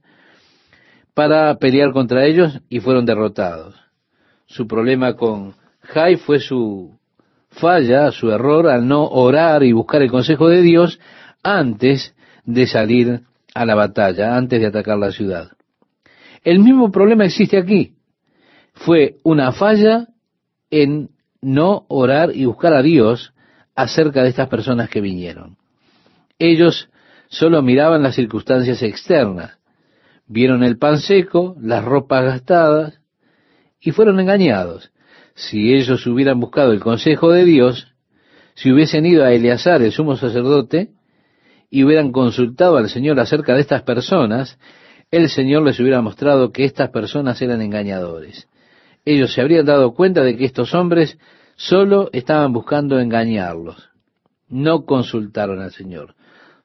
[1.15, 3.77] para pelear contra ellos y fueron derrotados.
[4.47, 6.99] Su problema con Jai fue su
[7.51, 10.99] falla, su error al no orar y buscar el consejo de Dios
[11.45, 13.21] antes de salir
[13.55, 15.53] a la batalla, antes de atacar la ciudad.
[16.43, 17.95] El mismo problema existe aquí.
[18.73, 20.09] Fue una falla
[20.71, 23.35] en no orar y buscar a Dios
[23.75, 25.57] acerca de estas personas que vinieron.
[26.39, 26.89] Ellos
[27.29, 29.59] solo miraban las circunstancias externas,
[30.27, 33.01] vieron el pan seco, las ropas gastadas,
[33.81, 34.93] y fueron engañados.
[35.35, 37.89] Si ellos hubieran buscado el consejo de Dios,
[38.55, 40.91] si hubiesen ido a Eleazar, el sumo sacerdote,
[41.73, 44.59] y hubieran consultado al Señor acerca de estas personas,
[45.11, 48.47] el Señor les hubiera mostrado que estas personas eran engañadores.
[49.07, 51.17] Ellos se habrían dado cuenta de que estos hombres
[51.57, 53.89] solo estaban buscando engañarlos.
[54.51, 56.15] No consultaron al Señor.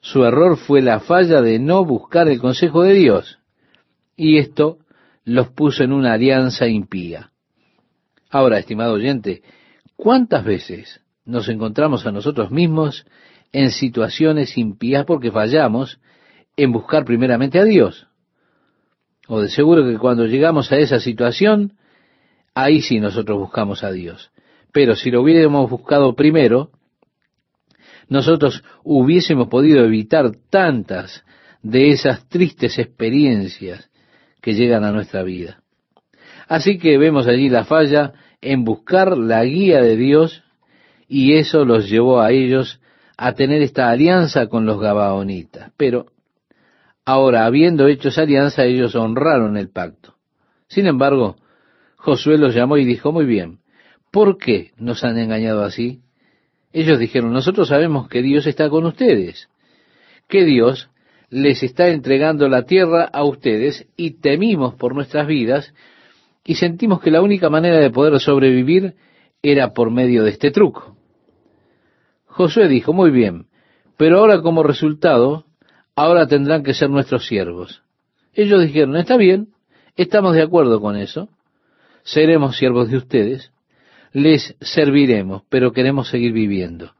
[0.01, 3.39] Su error fue la falla de no buscar el consejo de Dios.
[4.17, 4.79] Y esto
[5.23, 7.31] los puso en una alianza impía.
[8.29, 9.41] Ahora, estimado oyente,
[9.95, 13.05] ¿cuántas veces nos encontramos a nosotros mismos
[13.57, 15.99] en situaciones impías porque fallamos
[16.55, 18.07] en buscar primeramente a Dios?
[19.27, 21.73] O de seguro que cuando llegamos a esa situación,
[22.53, 24.29] ahí sí nosotros buscamos a Dios.
[24.71, 26.69] Pero si lo hubiéramos buscado primero,
[28.09, 31.25] nosotros hubiésemos podido evitar tantas
[31.63, 33.89] de esas tristes experiencias
[34.39, 35.63] que llegan a nuestra vida.
[36.47, 40.43] Así que vemos allí la falla en buscar la guía de Dios
[41.07, 42.79] y eso los llevó a ellos
[43.17, 45.71] a tener esta alianza con los gabaonitas.
[45.75, 46.05] Pero
[47.03, 50.15] ahora, habiendo hecho esa alianza, ellos honraron el pacto.
[50.67, 51.37] Sin embargo,
[51.95, 53.59] Josué los llamó y dijo, muy bien,
[54.11, 56.01] ¿por qué nos han engañado así?
[56.71, 59.49] Ellos dijeron, nosotros sabemos que Dios está con ustedes,
[60.27, 60.89] que Dios
[61.29, 65.73] les está entregando la tierra a ustedes y temimos por nuestras vidas
[66.45, 68.95] y sentimos que la única manera de poder sobrevivir
[69.41, 70.96] era por medio de este truco.
[72.37, 73.47] Josué dijo, muy bien,
[73.97, 75.45] pero ahora como resultado,
[75.95, 77.81] ahora tendrán que ser nuestros siervos.
[78.35, 79.47] Ellos dijeron, está bien,
[79.95, 81.29] estamos de acuerdo con eso,
[82.03, 83.51] seremos siervos de ustedes,
[84.13, 86.93] les serviremos, pero queremos seguir viviendo.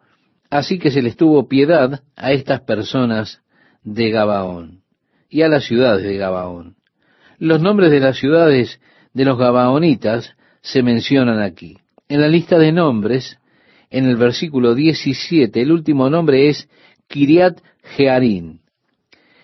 [0.50, 3.44] Así que se les tuvo piedad a estas personas
[3.84, 4.82] de Gabaón
[5.30, 6.78] y a las ciudades de Gabaón.
[7.38, 8.82] Los nombres de las ciudades
[9.14, 11.78] de los Gabaonitas se mencionan aquí.
[12.10, 13.38] En la lista de nombres,
[13.90, 16.70] en el versículo 17, el último nombre es
[17.08, 17.60] Kiriat
[17.96, 18.62] Jearín.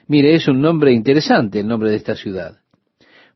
[0.07, 2.59] Mire, es un nombre interesante el nombre de esta ciudad,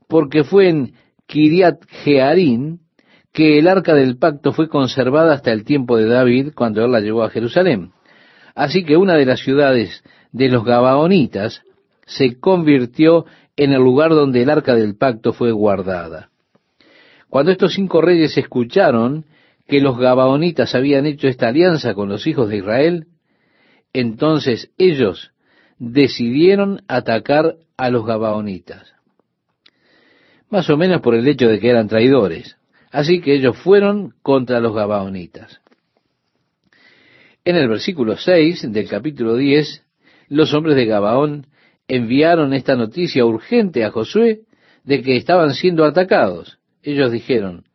[0.08, 0.94] porque fue en
[1.26, 2.82] Kiriat Jearín
[3.32, 7.00] que el arca del pacto fue conservada hasta el tiempo de David cuando él la
[7.00, 7.92] llevó a Jerusalén.
[8.56, 11.62] Así que una de las ciudades de los Gabaonitas
[12.06, 16.30] se convirtió en el lugar donde el arca del pacto fue guardada.
[17.30, 19.26] Cuando estos cinco reyes escucharon
[19.68, 23.08] que los Gabaonitas habían hecho esta alianza con los hijos de Israel,
[23.94, 25.32] entonces ellos
[25.78, 28.94] decidieron atacar a los Gabaonitas.
[30.50, 32.58] Más o menos por el hecho de que eran traidores.
[32.92, 35.62] Así que ellos fueron contra los Gabaonitas.
[37.44, 39.84] En el versículo 6 del capítulo 10,
[40.30, 41.48] los hombres de Gabaón
[41.88, 44.42] enviaron esta noticia urgente a Josué
[44.84, 46.60] de que estaban siendo atacados.
[46.82, 47.66] Ellos dijeron,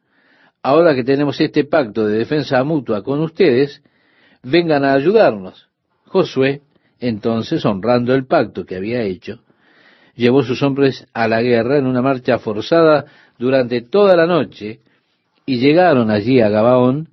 [0.62, 3.82] ahora que tenemos este pacto de defensa mutua con ustedes,
[4.42, 5.68] vengan a ayudarnos.
[6.06, 6.62] Josué,
[7.00, 9.40] entonces, honrando el pacto que había hecho,
[10.14, 13.06] llevó sus hombres a la guerra en una marcha forzada
[13.38, 14.80] durante toda la noche,
[15.44, 17.08] y llegaron allí a Gabaón,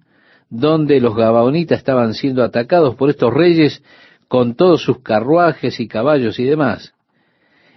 [0.50, 3.84] donde los gabaonitas estaban siendo atacados por estos reyes
[4.28, 6.94] con todos sus carruajes y caballos y demás.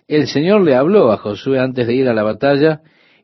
[0.08, 2.82] el Señor le habló a Josué antes de ir a la batalla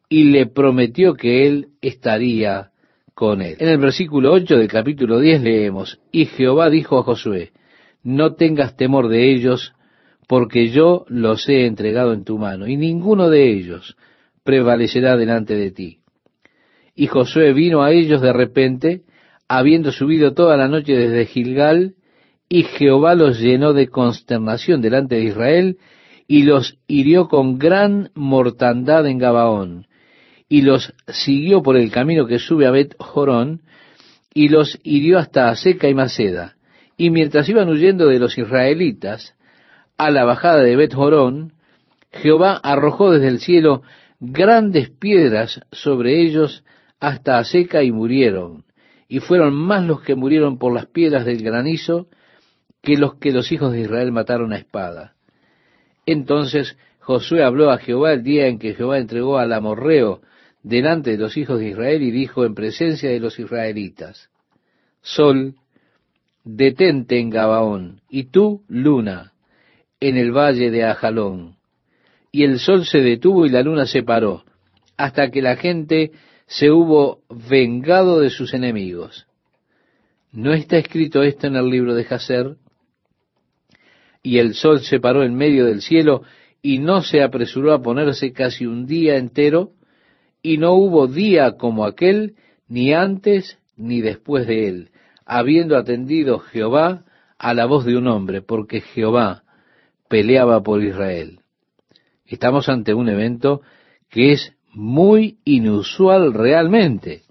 [0.09, 2.71] y le prometió que él estaría
[3.15, 3.57] con él.
[3.59, 7.51] En el versículo 8 del capítulo 10 leemos, y Jehová dijo a Josué,
[8.03, 9.75] no tengas temor de ellos,
[10.29, 13.97] porque yo los he entregado en tu mano, y ninguno de ellos
[14.45, 15.99] prevalecerá delante de ti.
[16.95, 19.03] Y Josué vino a ellos de repente,
[19.49, 21.95] habiendo subido toda la noche desde Gilgal,
[22.49, 25.79] y Jehová los llenó de consternación delante de Israel,
[26.27, 29.88] y los hirió con gran mortandad en Gabaón,
[30.49, 33.61] y los siguió por el camino que sube a Bet Jorón,
[34.33, 36.55] y los hirió hasta Seca y Maceda.
[36.97, 39.35] Y mientras iban huyendo de los israelitas,
[39.97, 41.53] a la bajada de Bet Jorón,
[42.13, 43.83] Jehová arrojó desde el cielo
[44.21, 46.65] grandes piedras sobre ellos
[47.01, 48.65] hasta Seca y murieron.
[49.09, 52.09] Y fueron más los que murieron por las piedras del granizo
[52.83, 55.15] que los que los hijos de Israel mataron a espada.
[56.07, 60.21] Entonces Josué habló a Jehová el día en que Jehová entregó al amorreo
[60.69, 64.29] delante de los hijos de Israel y dijo en presencia de los israelitas,
[65.01, 65.55] Sol,
[66.45, 69.33] detente en Gabaón, y tú, luna,
[69.99, 71.57] en el valle de Ajalón.
[72.31, 74.45] Y el sol se detuvo y la luna se paró,
[74.99, 76.13] hasta que la gente
[76.47, 79.27] se hubo vengado de sus enemigos.
[80.33, 82.57] ¿No está escrito esto en el libro de Jacer?
[84.23, 86.25] Y el sol se paró en medio del cielo
[86.61, 89.73] y no se apresuró a ponerse casi un día entero,
[90.43, 92.35] y no hubo día como aquel,
[92.69, 94.91] ni antes ni después de él,
[95.25, 97.05] habiendo atendido Jehová
[97.39, 99.45] a la voz de un hombre, porque Jehová
[100.09, 101.41] peleaba por Israel.
[102.27, 103.63] Estamos ante un evento
[104.11, 107.23] que es muy inusual realmente.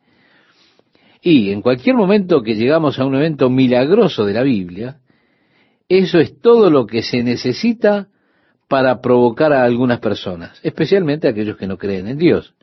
[1.21, 4.97] Y en cualquier momento que llegamos a un evento milagroso de la Biblia,
[5.89, 8.07] eso es todo lo que se necesita
[8.67, 12.53] para provocar a algunas personas, especialmente a aquellos que no creen en Dios,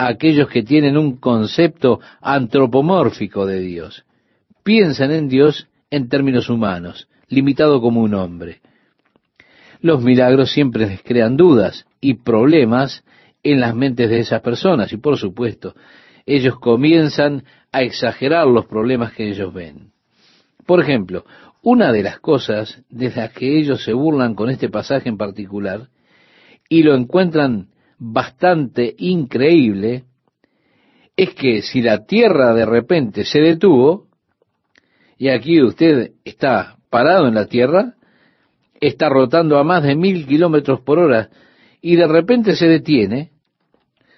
[0.00, 4.06] a aquellos que tienen un concepto antropomórfico de Dios.
[4.62, 8.62] Piensan en Dios en términos humanos, limitado como un hombre.
[9.82, 13.04] Los milagros siempre les crean dudas y problemas
[13.42, 15.74] en las mentes de esas personas y por supuesto
[16.24, 19.92] ellos comienzan a exagerar los problemas que ellos ven.
[20.64, 21.26] Por ejemplo,
[21.60, 25.88] una de las cosas de las que ellos se burlan con este pasaje en particular
[26.70, 27.68] y lo encuentran
[28.00, 30.04] bastante increíble
[31.14, 34.08] es que si la tierra de repente se detuvo,
[35.18, 37.94] y aquí usted está parado en la tierra,
[38.80, 41.28] está rotando a más de mil kilómetros por hora
[41.82, 43.32] y de repente se detiene,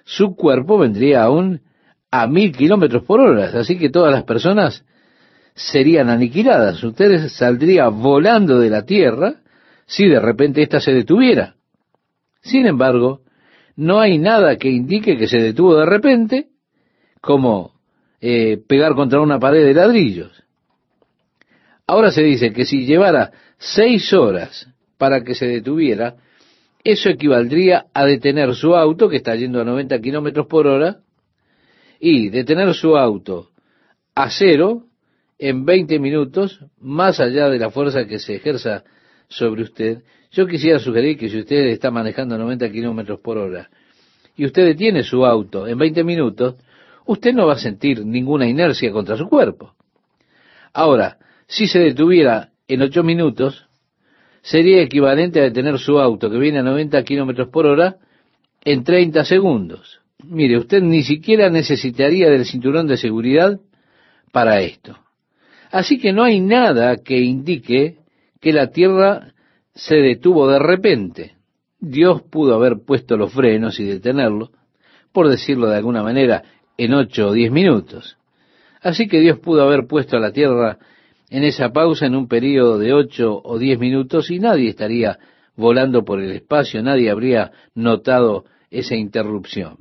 [0.05, 1.61] su cuerpo vendría aún
[2.09, 3.51] a mil kilómetros por hora.
[3.53, 4.85] Así que todas las personas
[5.55, 6.81] serían aniquiladas.
[6.83, 9.41] Ustedes saldría volando de la tierra
[9.85, 11.55] si de repente ésta se detuviera.
[12.41, 13.23] Sin embargo,
[13.75, 16.47] no hay nada que indique que se detuvo de repente,
[17.21, 17.73] como
[18.21, 20.43] eh, pegar contra una pared de ladrillos.
[21.87, 26.15] Ahora se dice que si llevara seis horas para que se detuviera,
[26.83, 30.99] eso equivaldría a detener su auto, que está yendo a 90 kilómetros por hora,
[31.99, 33.49] y detener su auto
[34.15, 34.83] a cero
[35.39, 38.83] en 20 minutos, más allá de la fuerza que se ejerza
[39.27, 40.03] sobre usted.
[40.33, 43.69] Yo quisiera sugerir que si usted está manejando a 90 kilómetros por hora
[44.35, 46.55] y usted detiene su auto en 20 minutos,
[47.05, 49.75] usted no va a sentir ninguna inercia contra su cuerpo.
[50.73, 53.67] Ahora, si se detuviera en 8 minutos,
[54.41, 57.97] sería equivalente a detener su auto que viene a 90 kilómetros por hora
[58.63, 60.01] en 30 segundos.
[60.23, 63.59] Mire, usted ni siquiera necesitaría del cinturón de seguridad
[64.31, 64.97] para esto.
[65.69, 67.97] Así que no hay nada que indique
[68.41, 69.32] que la Tierra
[69.73, 71.35] se detuvo de repente.
[71.79, 74.51] Dios pudo haber puesto los frenos y detenerlo,
[75.11, 76.43] por decirlo de alguna manera,
[76.77, 78.17] en ocho o diez minutos.
[78.81, 80.77] Así que Dios pudo haber puesto a la Tierra
[81.29, 85.17] en esa pausa en un periodo de ocho o diez minutos y nadie estaría
[85.55, 89.77] volando por el espacio, nadie habría notado esa interrupción.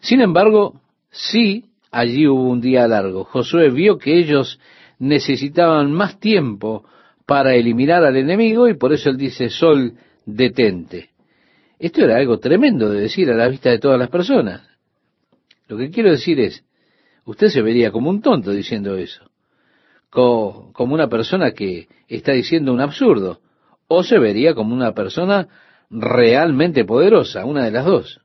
[0.00, 0.80] Sin embargo,
[1.10, 3.24] sí, allí hubo un día largo.
[3.24, 4.60] Josué vio que ellos
[4.98, 6.84] necesitaban más tiempo
[7.26, 11.10] para eliminar al enemigo y por eso él dice, Sol, detente.
[11.78, 14.62] Esto era algo tremendo de decir a la vista de todas las personas.
[15.68, 16.64] Lo que quiero decir es,
[17.24, 19.28] usted se vería como un tonto diciendo eso
[20.16, 23.40] como una persona que está diciendo un absurdo,
[23.86, 25.48] o se vería como una persona
[25.90, 28.20] realmente poderosa, una de las dos.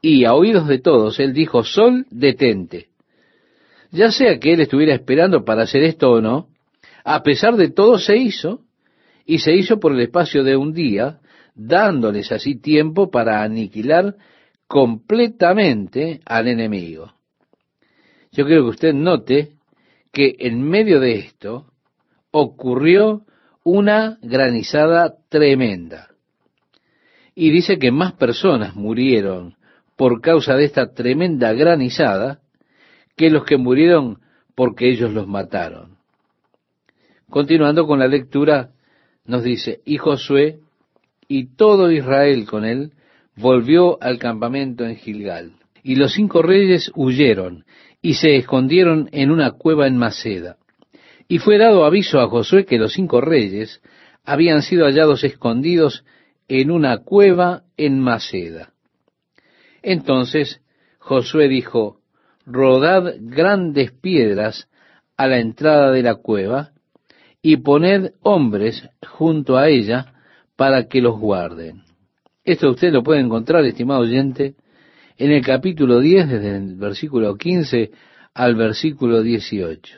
[0.00, 2.88] Y a oídos de todos, él dijo, Sol, detente.
[3.90, 6.48] Ya sea que él estuviera esperando para hacer esto o no,
[7.08, 8.62] a pesar de todo se hizo,
[9.24, 11.20] y se hizo por el espacio de un día,
[11.54, 14.16] dándoles así tiempo para aniquilar
[14.66, 17.12] completamente al enemigo.
[18.32, 19.52] Yo quiero que usted note
[20.12, 21.66] que en medio de esto
[22.32, 23.22] ocurrió
[23.62, 26.08] una granizada tremenda.
[27.36, 29.54] Y dice que más personas murieron
[29.96, 32.40] por causa de esta tremenda granizada
[33.16, 34.18] que los que murieron
[34.56, 35.95] porque ellos los mataron.
[37.36, 38.70] Continuando con la lectura,
[39.26, 40.60] nos dice, y Josué
[41.28, 42.92] y todo Israel con él
[43.36, 45.52] volvió al campamento en Gilgal.
[45.82, 47.66] Y los cinco reyes huyeron
[48.00, 50.56] y se escondieron en una cueva en Maceda.
[51.28, 53.82] Y fue dado aviso a Josué que los cinco reyes
[54.24, 56.06] habían sido hallados escondidos
[56.48, 58.72] en una cueva en Maceda.
[59.82, 60.62] Entonces
[61.00, 61.98] Josué dijo,
[62.46, 64.70] rodad grandes piedras
[65.18, 66.72] a la entrada de la cueva
[67.48, 70.14] y poned hombres junto a ella
[70.56, 71.84] para que los guarden.
[72.42, 74.56] Esto usted lo puede encontrar, estimado oyente,
[75.16, 77.92] en el capítulo 10, desde el versículo 15
[78.34, 79.96] al versículo 18.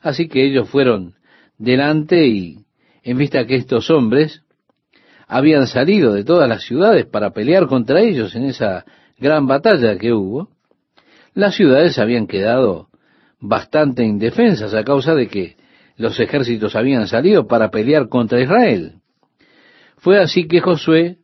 [0.00, 1.16] Así que ellos fueron
[1.58, 2.64] delante y,
[3.02, 4.42] en vista que estos hombres
[5.26, 8.86] habían salido de todas las ciudades para pelear contra ellos en esa
[9.18, 10.48] gran batalla que hubo,
[11.34, 12.88] las ciudades habían quedado
[13.38, 15.57] bastante indefensas a causa de que
[15.98, 18.94] los ejércitos habían salido para pelear contra Israel.
[19.98, 21.18] Fue así que Josué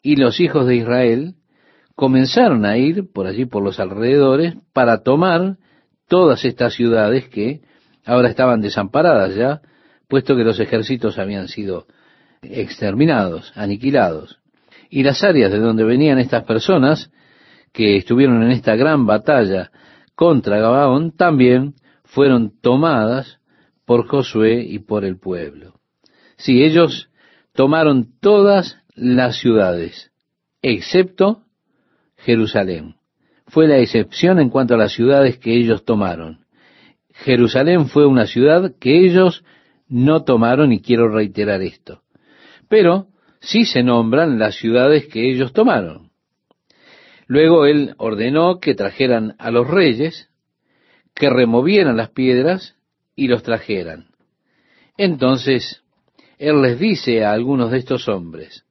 [0.00, 1.34] y los hijos de Israel
[1.96, 5.56] comenzaron a ir por allí, por los alrededores, para tomar
[6.08, 7.60] todas estas ciudades que
[8.04, 9.60] ahora estaban desamparadas ya,
[10.08, 11.86] puesto que los ejércitos habían sido
[12.42, 14.38] exterminados, aniquilados.
[14.88, 17.10] Y las áreas de donde venían estas personas,
[17.72, 19.70] que estuvieron en esta gran batalla
[20.14, 23.38] contra Gabaón, también fueron tomadas
[23.92, 25.74] por Josué y por el pueblo.
[26.38, 27.10] Si ellos
[27.52, 30.12] tomaron todas las ciudades,
[30.62, 31.42] excepto
[32.16, 32.94] Jerusalén.
[33.48, 36.46] Fue la excepción en cuanto a las ciudades que ellos tomaron.
[37.12, 39.44] Jerusalén fue una ciudad que ellos
[39.88, 42.00] no tomaron y quiero reiterar esto.
[42.70, 43.08] Pero
[43.40, 46.12] sí se nombran las ciudades que ellos tomaron.
[47.26, 50.30] Luego él ordenó que trajeran a los reyes,
[51.14, 52.78] que removieran las piedras
[53.16, 54.06] y los trajeran.
[54.96, 55.82] Entonces
[56.38, 58.64] él les dice a algunos de estos hombres,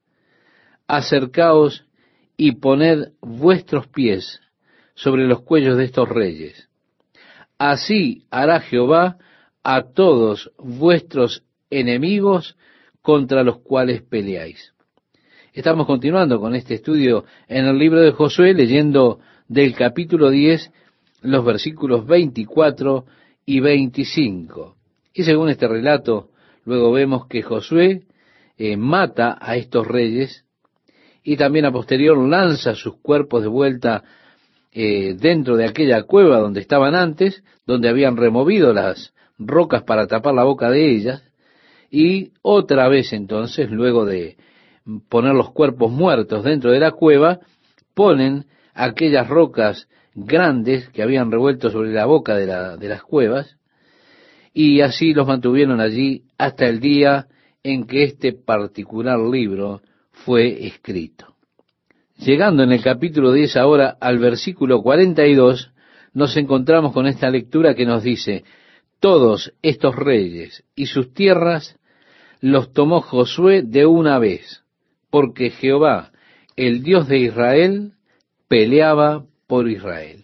[0.87, 1.85] acercaos
[2.37, 4.41] y poned vuestros pies
[4.93, 6.69] sobre los cuellos de estos reyes.
[7.57, 9.17] Así hará Jehová
[9.63, 12.57] a todos vuestros enemigos
[13.01, 14.73] contra los cuales peleáis.
[15.53, 20.71] Estamos continuando con este estudio en el libro de Josué, leyendo del capítulo 10
[21.21, 23.05] los versículos 24
[23.45, 24.75] y 25.
[25.13, 26.29] Y según este relato,
[26.65, 28.03] luego vemos que Josué
[28.57, 30.45] eh, mata a estos reyes
[31.23, 34.03] y también a posterior lanza sus cuerpos de vuelta
[34.71, 40.33] eh, dentro de aquella cueva donde estaban antes, donde habían removido las rocas para tapar
[40.33, 41.23] la boca de ellas,
[41.89, 44.37] y otra vez entonces, luego de
[45.09, 47.39] poner los cuerpos muertos dentro de la cueva,
[47.93, 53.57] ponen aquellas rocas grandes que habían revuelto sobre la boca de, la, de las cuevas,
[54.53, 57.27] y así los mantuvieron allí hasta el día
[57.63, 59.81] en que este particular libro
[60.11, 61.35] fue escrito.
[62.17, 65.71] Llegando en el capítulo 10 ahora al versículo 42,
[66.13, 68.43] nos encontramos con esta lectura que nos dice,
[68.99, 71.79] todos estos reyes y sus tierras
[72.41, 74.63] los tomó Josué de una vez,
[75.09, 76.11] porque Jehová,
[76.55, 77.93] el Dios de Israel,
[78.47, 80.23] peleaba por Israel.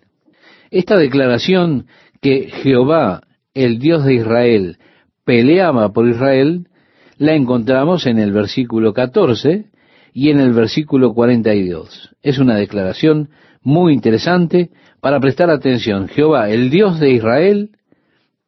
[0.71, 1.87] Esta declaración
[2.21, 3.23] que Jehová,
[3.53, 4.77] el Dios de Israel,
[5.25, 6.69] peleaba por Israel,
[7.17, 9.65] la encontramos en el versículo 14,
[10.13, 12.15] y en el versículo 42.
[12.23, 13.29] Es una declaración
[13.61, 14.69] muy interesante
[15.01, 16.07] para prestar atención.
[16.07, 17.71] Jehová, el Dios de Israel,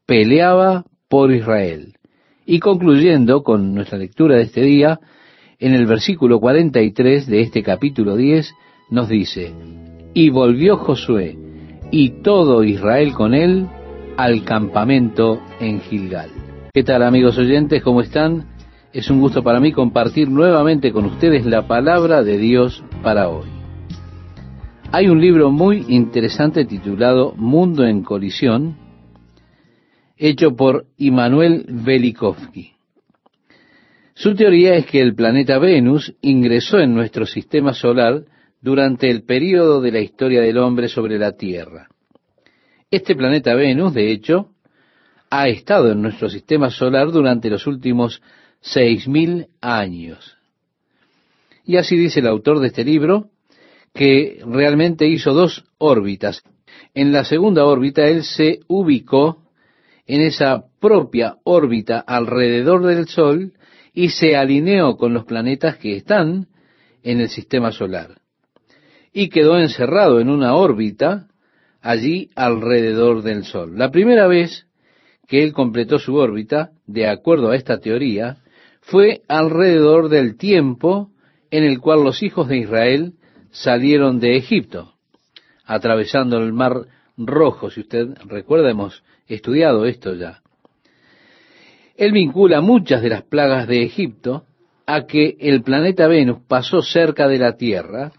[0.05, 1.95] peleaba por Israel.
[2.45, 5.01] Y concluyendo con nuestra lectura de este día,
[5.59, 8.53] en el versículo 43 de este capítulo 10
[8.91, 9.53] nos dice,
[10.13, 11.37] y volvió Josué
[11.91, 13.67] y todo Israel con él
[14.17, 16.29] al campamento en Gilgal.
[16.73, 17.83] ¿Qué tal amigos oyentes?
[17.83, 18.45] ¿Cómo están?
[18.91, 23.47] Es un gusto para mí compartir nuevamente con ustedes la palabra de Dios para hoy.
[24.91, 28.77] Hay un libro muy interesante titulado Mundo en colisión,
[30.17, 32.71] hecho por Immanuel Velikovsky.
[34.15, 38.25] Su teoría es que el planeta Venus ingresó en nuestro sistema solar
[38.61, 41.87] durante el período de la historia del hombre sobre la Tierra.
[42.91, 44.49] Este planeta Venus, de hecho,
[45.29, 48.21] ha estado en nuestro sistema solar durante los últimos
[48.61, 50.37] seis mil años.
[51.63, 53.29] Y así dice el autor de este libro,
[53.93, 56.43] que realmente hizo dos órbitas.
[56.93, 59.43] En la segunda órbita él se ubicó
[60.05, 63.53] en esa propia órbita alrededor del Sol
[63.93, 66.47] y se alineó con los planetas que están
[67.03, 68.19] en el sistema solar.
[69.19, 71.27] Y quedó encerrado en una órbita
[71.81, 73.77] allí alrededor del Sol.
[73.77, 74.65] La primera vez
[75.27, 78.37] que él completó su órbita, de acuerdo a esta teoría,
[78.79, 81.09] fue alrededor del tiempo
[81.51, 83.15] en el cual los hijos de Israel
[83.51, 84.93] salieron de Egipto,
[85.65, 86.85] atravesando el mar
[87.17, 87.69] rojo.
[87.69, 90.39] Si usted recuerda, hemos estudiado esto ya.
[91.97, 94.45] Él vincula muchas de las plagas de Egipto
[94.85, 98.13] a que el planeta Venus pasó cerca de la Tierra.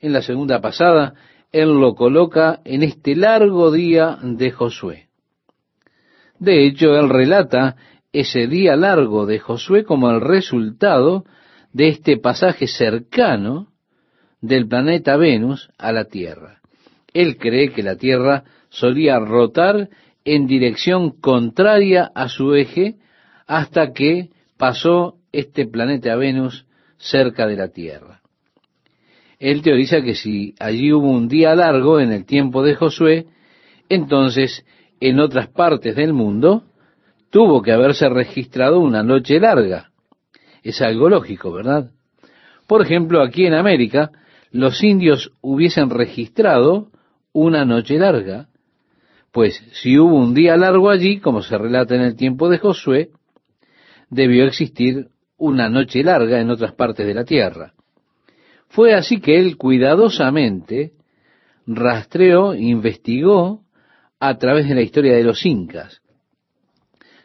[0.00, 1.14] En la segunda pasada,
[1.52, 5.08] él lo coloca en este largo día de Josué.
[6.38, 7.76] De hecho, él relata
[8.12, 11.24] ese día largo de Josué como el resultado
[11.72, 13.68] de este pasaje cercano
[14.40, 16.60] del planeta Venus a la Tierra.
[17.12, 19.90] Él cree que la Tierra solía rotar
[20.24, 22.96] en dirección contraria a su eje
[23.46, 28.19] hasta que pasó este planeta Venus cerca de la Tierra.
[29.40, 33.26] Él teoriza que si allí hubo un día largo en el tiempo de Josué,
[33.88, 34.66] entonces
[35.00, 36.64] en otras partes del mundo
[37.30, 39.92] tuvo que haberse registrado una noche larga.
[40.62, 41.90] Es algo lógico, ¿verdad?
[42.66, 44.10] Por ejemplo, aquí en América,
[44.52, 46.88] los indios hubiesen registrado
[47.32, 48.48] una noche larga,
[49.32, 53.10] pues si hubo un día largo allí, como se relata en el tiempo de Josué,
[54.10, 57.72] debió existir una noche larga en otras partes de la tierra.
[58.70, 60.92] Fue así que él cuidadosamente
[61.66, 63.62] rastreó, investigó
[64.20, 66.00] a través de la historia de los incas.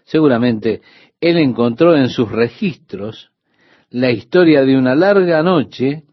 [0.05, 0.81] Seguramente
[1.21, 3.31] él encontró en sus registros
[3.91, 6.03] la historia de una larga noche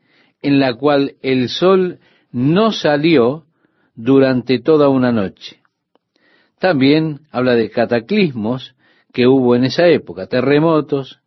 [0.43, 1.99] en la cual el sol
[2.31, 3.45] no salió
[3.95, 5.61] durante toda una noche.
[6.59, 8.75] También habla de cataclismos
[9.13, 11.21] que hubo en esa época, terremotos,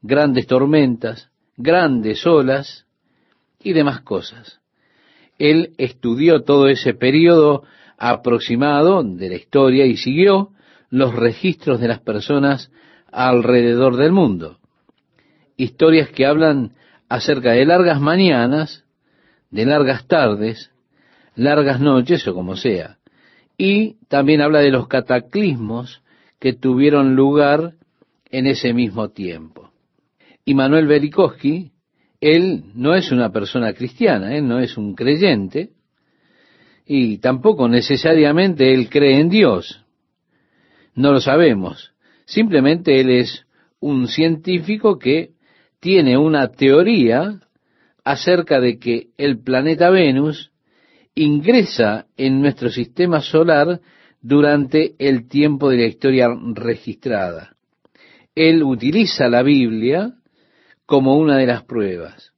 [0.00, 2.86] grandes tormentas, grandes olas,
[3.62, 4.60] y demás cosas.
[5.38, 7.64] Él estudió todo ese periodo
[7.98, 10.50] aproximado de la historia y siguió
[10.90, 12.70] los registros de las personas
[13.10, 14.58] alrededor del mundo.
[15.56, 16.74] Historias que hablan
[17.08, 18.84] acerca de largas mañanas,
[19.50, 20.70] de largas tardes,
[21.34, 22.98] largas noches o como sea.
[23.56, 26.02] Y también habla de los cataclismos
[26.38, 27.74] que tuvieron lugar
[28.30, 29.70] en ese mismo tiempo.
[30.44, 31.71] Y Manuel Berikowski
[32.22, 35.70] él no es una persona cristiana, él no es un creyente,
[36.86, 39.84] y tampoco necesariamente él cree en Dios.
[40.94, 41.92] No lo sabemos.
[42.24, 43.44] Simplemente él es
[43.80, 45.30] un científico que
[45.80, 47.40] tiene una teoría
[48.04, 50.52] acerca de que el planeta Venus
[51.16, 53.80] ingresa en nuestro sistema solar
[54.20, 57.56] durante el tiempo de la historia registrada.
[58.36, 60.14] Él utiliza la Biblia
[60.92, 62.34] como una de las pruebas.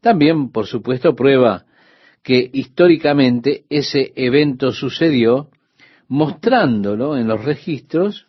[0.00, 1.64] También, por supuesto, prueba
[2.24, 5.48] que históricamente ese evento sucedió
[6.08, 8.26] mostrándolo en los registros,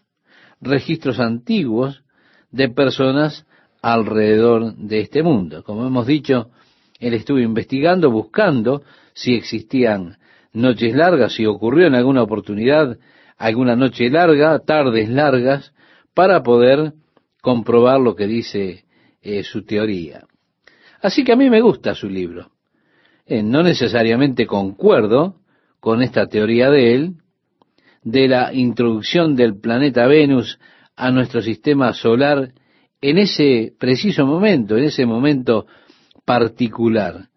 [0.61, 2.03] registros antiguos
[2.51, 3.47] de personas
[3.81, 5.63] alrededor de este mundo.
[5.63, 6.51] Como hemos dicho,
[6.99, 8.83] él estuvo investigando, buscando
[9.15, 10.19] si existían
[10.51, 12.99] noches largas, si ocurrió en alguna oportunidad
[13.39, 15.73] alguna noche larga, tardes largas,
[16.13, 16.93] para poder
[17.41, 18.83] comprobar lo que dice
[19.23, 20.25] eh, su teoría.
[21.01, 22.51] Así que a mí me gusta su libro.
[23.25, 25.37] Eh, no necesariamente concuerdo
[25.79, 27.15] con esta teoría de él,
[28.03, 30.59] de la introducción del planeta Venus
[30.95, 32.51] a nuestro sistema solar
[33.01, 35.67] en ese preciso momento, en ese momento
[36.25, 37.29] particular.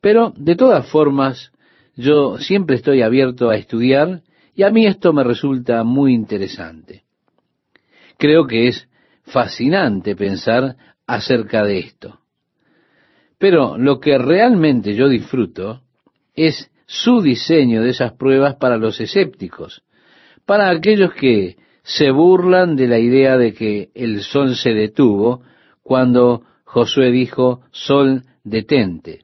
[0.00, 1.52] Pero, de todas formas,
[1.96, 4.22] yo siempre estoy abierto a estudiar
[4.54, 7.02] y a mí esto me resulta muy interesante.
[8.18, 8.88] Creo que es
[9.22, 10.76] fascinante pensar
[11.08, 12.20] acerca de esto.
[13.38, 15.80] Pero lo que realmente yo disfruto
[16.36, 19.82] es su diseño de esas pruebas para los escépticos,
[20.46, 25.42] para aquellos que se burlan de la idea de que el sol se detuvo
[25.82, 29.20] cuando Josué dijo sol detente,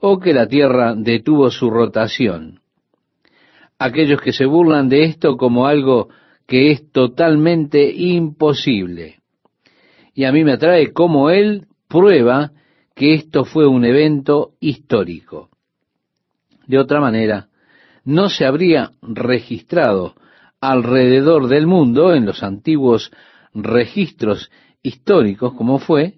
[0.00, 2.60] o que la tierra detuvo su rotación.
[3.78, 6.08] Aquellos que se burlan de esto como algo
[6.46, 9.19] que es totalmente imposible
[10.20, 12.52] y a mí me atrae cómo él prueba
[12.94, 15.48] que esto fue un evento histórico.
[16.66, 17.48] De otra manera,
[18.04, 20.16] no se habría registrado
[20.60, 23.10] alrededor del mundo en los antiguos
[23.54, 24.50] registros
[24.82, 26.16] históricos como fue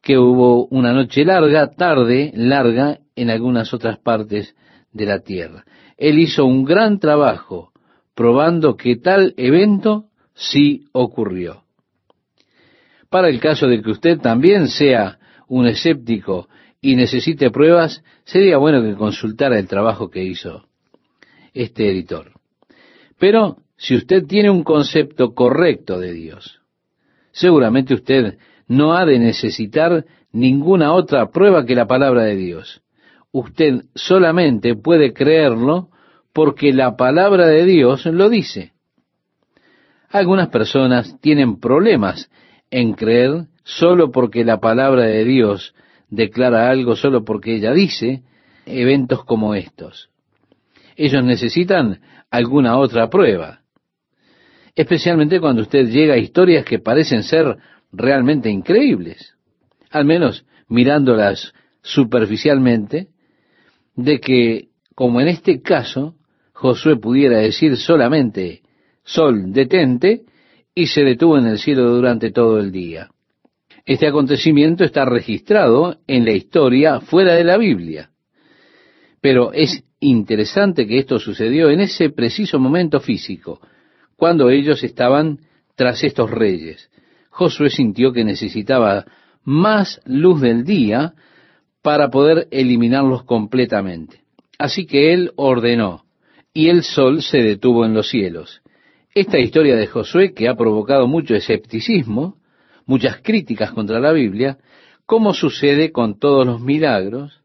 [0.00, 4.54] que hubo una noche larga, tarde, larga, en algunas otras partes
[4.92, 5.64] de la tierra.
[5.96, 7.72] Él hizo un gran trabajo
[8.14, 11.65] probando que tal evento sí ocurrió.
[13.10, 16.48] Para el caso de que usted también sea un escéptico
[16.80, 20.66] y necesite pruebas, sería bueno que consultara el trabajo que hizo
[21.54, 22.32] este editor.
[23.18, 26.60] Pero si usted tiene un concepto correcto de Dios,
[27.32, 28.38] seguramente usted
[28.68, 32.82] no ha de necesitar ninguna otra prueba que la palabra de Dios.
[33.32, 35.88] Usted solamente puede creerlo
[36.32, 38.72] porque la palabra de Dios lo dice.
[40.08, 42.30] Algunas personas tienen problemas
[42.70, 45.74] en creer solo porque la palabra de Dios
[46.08, 48.22] declara algo, solo porque ella dice
[48.64, 50.10] eventos como estos.
[50.96, 52.00] Ellos necesitan
[52.30, 53.60] alguna otra prueba.
[54.74, 57.56] Especialmente cuando usted llega a historias que parecen ser
[57.92, 59.34] realmente increíbles.
[59.90, 61.52] Al menos mirándolas
[61.82, 63.08] superficialmente,
[63.94, 66.16] de que, como en este caso,
[66.52, 68.62] Josué pudiera decir solamente,
[69.04, 70.24] Sol, detente,
[70.78, 73.08] y se detuvo en el cielo durante todo el día.
[73.86, 78.10] Este acontecimiento está registrado en la historia fuera de la Biblia.
[79.22, 83.60] Pero es interesante que esto sucedió en ese preciso momento físico,
[84.16, 85.40] cuando ellos estaban
[85.76, 86.90] tras estos reyes.
[87.30, 89.06] Josué sintió que necesitaba
[89.44, 91.14] más luz del día
[91.80, 94.24] para poder eliminarlos completamente.
[94.58, 96.04] Así que él ordenó,
[96.52, 98.60] y el sol se detuvo en los cielos.
[99.16, 102.36] Esta historia de Josué, que ha provocado mucho escepticismo,
[102.84, 104.58] muchas críticas contra la Biblia,
[105.06, 107.40] como sucede con todos los milagros,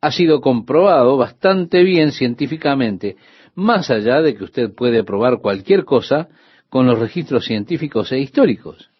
[0.00, 3.14] ha sido comprobado bastante bien científicamente,
[3.54, 6.28] más allá de que usted puede probar cualquier cosa
[6.68, 8.90] con los registros científicos e históricos.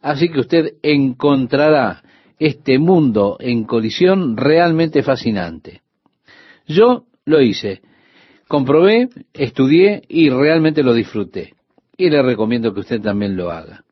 [0.00, 2.04] Así que usted encontrará
[2.38, 5.82] este mundo en colisión realmente fascinante.
[6.68, 7.82] Yo lo hice
[8.48, 11.53] comprobé, estudié y realmente lo disfruté.
[11.96, 13.84] Y le recomiendo que usted también lo haga.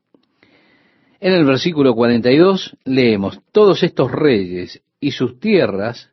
[1.20, 6.11] En el versículo 42 leemos, todos estos reyes y sus tierras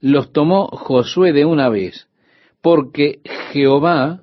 [0.00, 2.08] los tomó Josué de una vez,
[2.60, 3.20] porque
[3.52, 4.22] Jehová,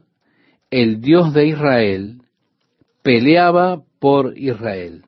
[0.72, 2.22] el Dios de Israel,
[3.02, 5.04] peleaba por Israel.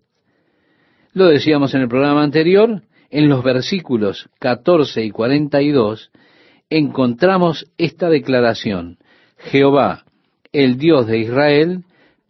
[1.13, 6.11] Lo decíamos en el programa anterior, en los versículos 14 y 42,
[6.69, 8.97] encontramos esta declaración.
[9.37, 10.05] Jehová,
[10.51, 11.83] el Dios de Israel,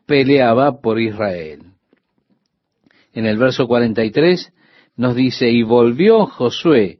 [0.07, 1.59] peleaba por Israel.
[3.13, 4.53] En el verso 43
[4.95, 6.99] nos dice, y volvió Josué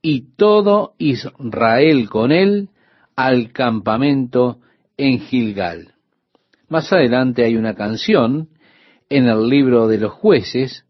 [0.00, 2.68] y todo Israel con él
[3.16, 4.60] al campamento
[4.96, 5.94] en Gilgal.
[6.68, 8.50] Más adelante hay una canción
[9.08, 10.84] en el libro de los jueces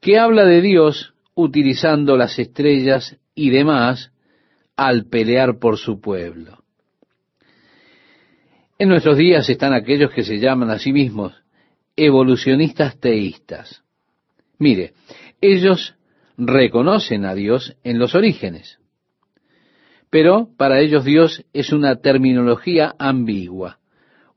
[0.00, 4.12] que habla de Dios utilizando las estrellas y demás
[4.76, 6.57] al pelear por su pueblo.
[8.78, 11.34] En nuestros días están aquellos que se llaman a sí mismos
[11.96, 13.82] evolucionistas teístas.
[14.58, 14.92] Mire,
[15.40, 15.96] ellos
[16.36, 18.78] reconocen a Dios en los orígenes,
[20.10, 23.80] pero para ellos Dios es una terminología ambigua,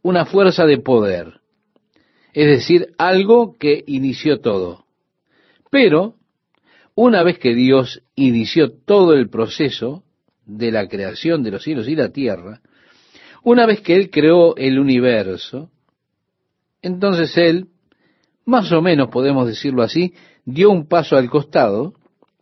[0.02, 1.42] una fuerza de poder,
[2.34, 4.86] es decir, algo que inició todo.
[5.70, 6.16] Pero,
[6.96, 10.04] una vez que Dios inició todo el proceso,
[10.46, 12.62] de la creación de los cielos y la tierra,
[13.44, 15.70] una vez que Él creó el universo,
[16.82, 17.68] entonces Él,
[18.46, 20.14] más o menos podemos decirlo así,
[20.46, 21.94] dio un paso al costado,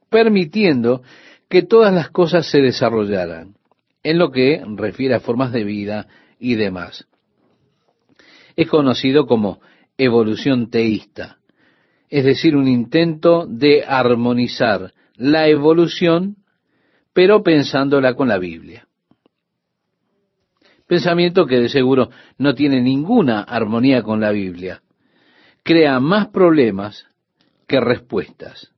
[0.10, 1.02] permitiendo
[1.50, 3.56] que todas las cosas se desarrollaran,
[4.04, 6.08] en lo que refiere a formas de vida
[6.40, 7.08] y demás.
[8.56, 9.60] Es conocido como
[9.98, 11.38] evolución teísta,
[12.10, 16.38] es decir, un intento de armonizar la evolución
[17.14, 18.89] pero pensándola con la Biblia.
[20.90, 22.10] Pensamiento que de seguro
[22.40, 24.82] no tiene ninguna armonía con la Biblia.
[25.62, 27.06] Crea más problemas
[27.68, 28.72] que respuestas.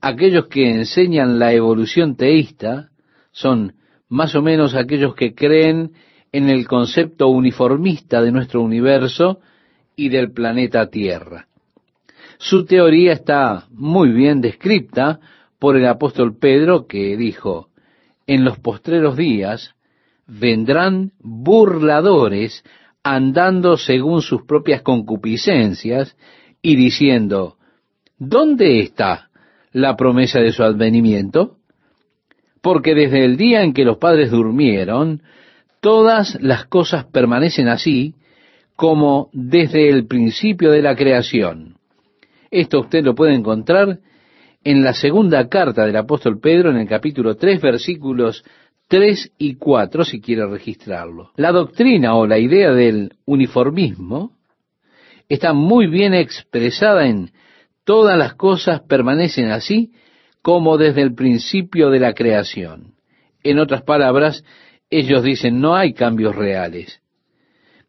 [0.00, 2.88] Aquellos que enseñan la evolución teísta
[3.30, 3.74] son
[4.08, 5.92] más o menos aquellos que creen
[6.32, 9.38] en el concepto uniformista de nuestro universo
[9.94, 11.46] y del planeta Tierra.
[12.38, 15.20] Su teoría está muy bien descrita
[15.60, 17.68] por el apóstol Pedro que dijo,
[18.26, 19.76] en los postreros días
[20.26, 22.64] vendrán burladores
[23.02, 26.16] andando según sus propias concupiscencias
[26.60, 27.56] y diciendo,
[28.18, 29.30] ¿dónde está
[29.72, 31.56] la promesa de su advenimiento?
[32.60, 35.22] Porque desde el día en que los padres durmieron,
[35.80, 38.14] todas las cosas permanecen así
[38.76, 41.76] como desde el principio de la creación.
[42.50, 43.98] Esto usted lo puede encontrar
[44.64, 48.44] en la segunda carta del apóstol Pedro, en el capítulo 3, versículos
[48.88, 51.30] 3 y 4, si quiere registrarlo.
[51.36, 54.32] La doctrina o la idea del uniformismo
[55.28, 57.30] está muy bien expresada en
[57.84, 59.92] todas las cosas permanecen así
[60.42, 62.94] como desde el principio de la creación.
[63.42, 64.44] En otras palabras,
[64.90, 67.00] ellos dicen no hay cambios reales,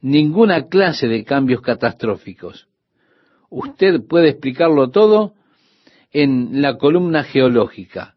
[0.02, 2.68] ninguna clase de cambios catastróficos.
[3.50, 5.34] Usted puede explicarlo todo
[6.12, 8.13] en la columna geológica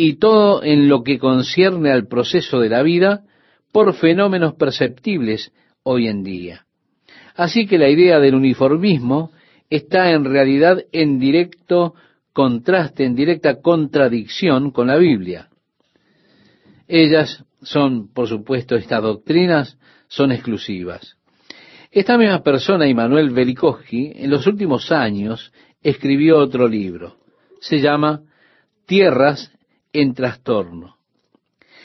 [0.00, 3.24] y todo en lo que concierne al proceso de la vida
[3.72, 6.66] por fenómenos perceptibles hoy en día.
[7.34, 9.32] Así que la idea del uniformismo
[9.68, 11.94] está en realidad en directo
[12.32, 15.48] contraste, en directa contradicción con la Biblia.
[16.86, 21.16] Ellas son, por supuesto, estas doctrinas son exclusivas.
[21.90, 27.16] Esta misma persona, Immanuel Velikovsky, en los últimos años escribió otro libro.
[27.60, 28.22] Se llama
[28.86, 29.57] Tierras
[29.92, 30.96] en trastorno.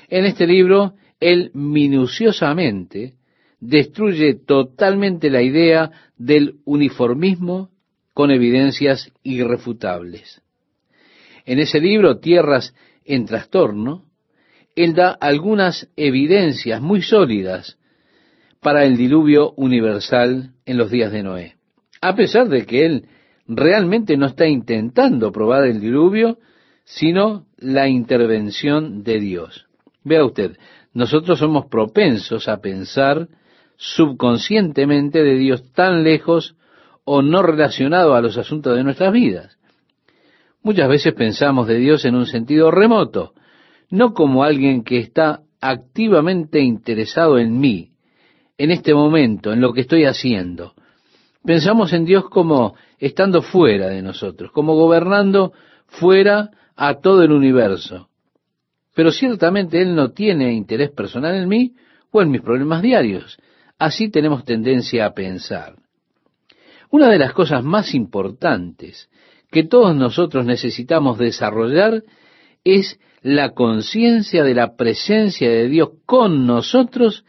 [0.10, 3.14] En este libro, él minuciosamente
[3.60, 7.70] destruye totalmente la idea del uniformismo
[8.14, 10.42] con evidencias irrefutables.
[11.46, 12.76] En ese libro, Tierras
[13.06, 14.06] en trastorno,
[14.76, 17.78] él da algunas evidencias muy sólidas
[18.60, 21.56] para el diluvio universal en los días de Noé.
[22.02, 23.08] A pesar de que él
[23.48, 26.40] realmente no está intentando probar el diluvio,
[26.86, 29.66] sino la intervención de Dios.
[30.04, 30.58] Vea usted,
[30.94, 33.28] nosotros somos propensos a pensar
[33.78, 36.56] subconscientemente de Dios tan lejos
[37.06, 39.58] o no relacionado a los asuntos de nuestras vidas.
[40.62, 43.34] Muchas veces pensamos de Dios en un sentido remoto,
[43.90, 47.92] no como alguien que está activamente interesado en mí,
[48.58, 50.74] en este momento, en lo que estoy haciendo.
[51.44, 55.52] Pensamos en Dios como estando fuera de nosotros, como gobernando
[55.88, 56.52] fuera
[56.88, 58.10] a todo el universo.
[58.94, 61.76] Pero ciertamente Él no tiene interés personal en mí
[62.12, 63.38] o en mis problemas diarios.
[63.80, 65.78] Así tenemos tendencia a pensar.
[66.90, 69.10] Una de las cosas más importantes
[69.50, 72.04] que todos nosotros necesitamos desarrollar
[72.66, 77.24] es la conciencia de la presencia de Dios con nosotros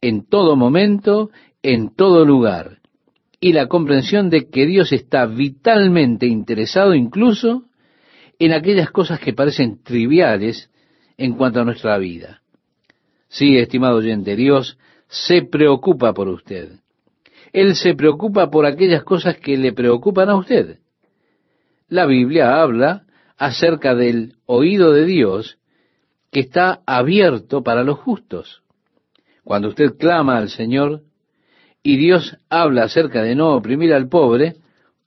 [0.00, 1.30] en todo momento,
[1.62, 2.80] en todo lugar,
[3.40, 7.66] y la comprensión de que Dios está vitalmente interesado incluso
[8.38, 10.70] en aquellas cosas que parecen triviales
[11.16, 12.42] en cuanto a nuestra vida.
[13.28, 14.78] Sí, estimado oyente, Dios
[15.08, 16.80] se preocupa por usted.
[17.52, 20.78] Él se preocupa por aquellas cosas que le preocupan a usted.
[21.88, 23.04] La Biblia habla
[23.36, 25.58] acerca del oído de Dios
[26.30, 28.62] que está abierto para los justos.
[29.44, 31.02] Cuando usted clama al Señor
[31.82, 34.56] y Dios habla acerca de no oprimir al pobre,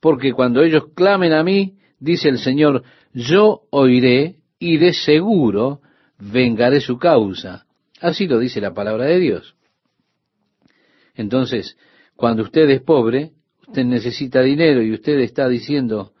[0.00, 2.82] porque cuando ellos clamen a mí, dice el Señor,
[3.12, 5.80] yo oiré y de seguro
[6.18, 7.66] vengaré su causa.
[8.00, 9.54] Así lo dice la palabra de Dios.
[11.14, 11.76] Entonces,
[12.16, 13.32] cuando usted es pobre,
[13.66, 16.12] usted necesita dinero y usted está diciendo,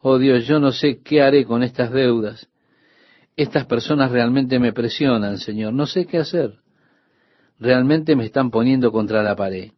[0.00, 2.48] oh Dios, yo no sé qué haré con estas deudas.
[3.36, 6.58] Estas personas realmente me presionan, Señor, no sé qué hacer.
[7.58, 9.72] Realmente me están poniendo contra la pared.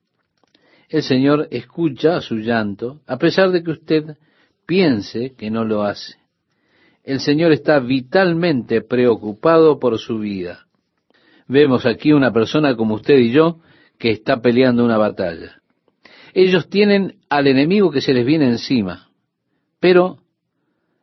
[0.89, 4.17] El Señor escucha su llanto, a pesar de que usted
[4.67, 6.17] piense que no lo hace.
[7.03, 10.67] El Señor está vitalmente preocupado por su vida.
[11.47, 13.59] Vemos aquí una persona como usted y yo
[13.99, 15.61] que está peleando una batalla.
[16.33, 19.11] Ellos tienen al enemigo que se les viene encima,
[19.81, 20.19] pero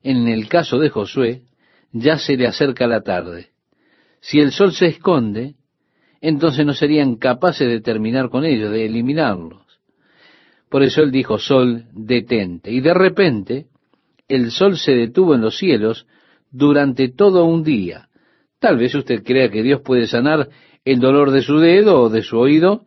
[0.03, 1.43] en el caso de Josué
[1.91, 3.49] ya se le acerca la tarde.
[4.19, 5.55] Si el sol se esconde,
[6.19, 9.60] entonces no serían capaces de terminar con ellos, de eliminarlos.
[10.71, 12.71] Por eso él dijo, sol, detente.
[12.71, 13.65] Y de repente
[14.29, 16.07] el sol se detuvo en los cielos
[16.49, 18.07] durante todo un día.
[18.57, 20.47] Tal vez usted crea que Dios puede sanar
[20.85, 22.85] el dolor de su dedo o de su oído,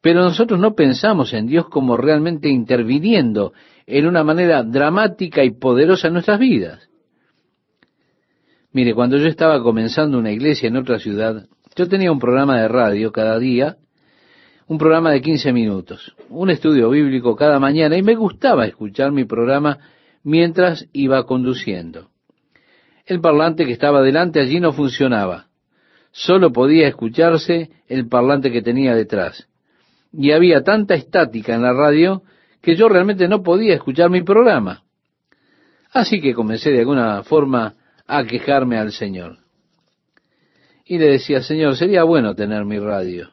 [0.00, 3.54] pero nosotros no pensamos en Dios como realmente interviniendo
[3.86, 6.88] en una manera dramática y poderosa en nuestras vidas.
[8.72, 12.68] Mire, cuando yo estaba comenzando una iglesia en otra ciudad, yo tenía un programa de
[12.68, 13.78] radio cada día,
[14.70, 19.24] un programa de 15 minutos, un estudio bíblico cada mañana, y me gustaba escuchar mi
[19.24, 19.78] programa
[20.22, 22.10] mientras iba conduciendo.
[23.04, 25.46] El parlante que estaba delante allí no funcionaba.
[26.12, 29.48] Solo podía escucharse el parlante que tenía detrás.
[30.12, 32.22] Y había tanta estática en la radio
[32.62, 34.84] que yo realmente no podía escuchar mi programa.
[35.90, 37.74] Así que comencé de alguna forma
[38.06, 39.38] a quejarme al Señor.
[40.84, 43.30] Y le decía, Señor, sería bueno tener mi radio.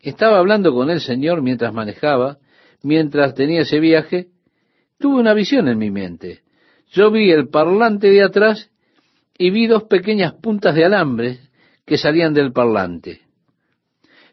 [0.00, 2.38] Estaba hablando con el Señor mientras manejaba,
[2.82, 4.28] mientras tenía ese viaje,
[4.98, 6.40] tuve una visión en mi mente.
[6.90, 8.70] yo vi el parlante de atrás
[9.36, 11.38] y vi dos pequeñas puntas de alambre
[11.84, 13.20] que salían del parlante.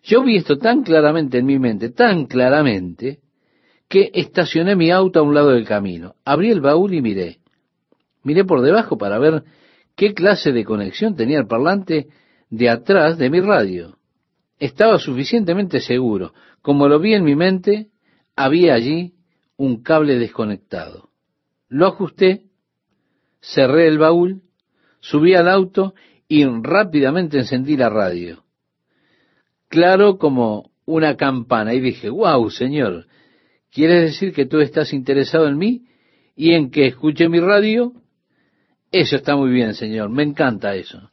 [0.03, 3.19] Yo vi esto tan claramente en mi mente, tan claramente,
[3.89, 6.15] que estacioné mi auto a un lado del camino.
[6.23, 7.39] Abrí el baúl y miré.
[8.23, 9.43] Miré por debajo para ver
[9.95, 12.07] qué clase de conexión tenía el parlante
[12.49, 13.94] de atrás de mi radio.
[14.59, 16.33] Estaba suficientemente seguro.
[16.61, 17.89] Como lo vi en mi mente,
[18.35, 19.13] había allí
[19.57, 21.09] un cable desconectado.
[21.67, 22.43] Lo ajusté,
[23.41, 24.41] cerré el baúl,
[24.99, 25.93] subí al auto
[26.27, 28.43] y rápidamente encendí la radio.
[29.67, 33.07] Claro como una campana y dije, wow, Señor,
[33.71, 35.85] ¿quieres decir que tú estás interesado en mí
[36.35, 37.93] y en que escuche mi radio?
[38.91, 41.11] Eso está muy bien, Señor, me encanta eso.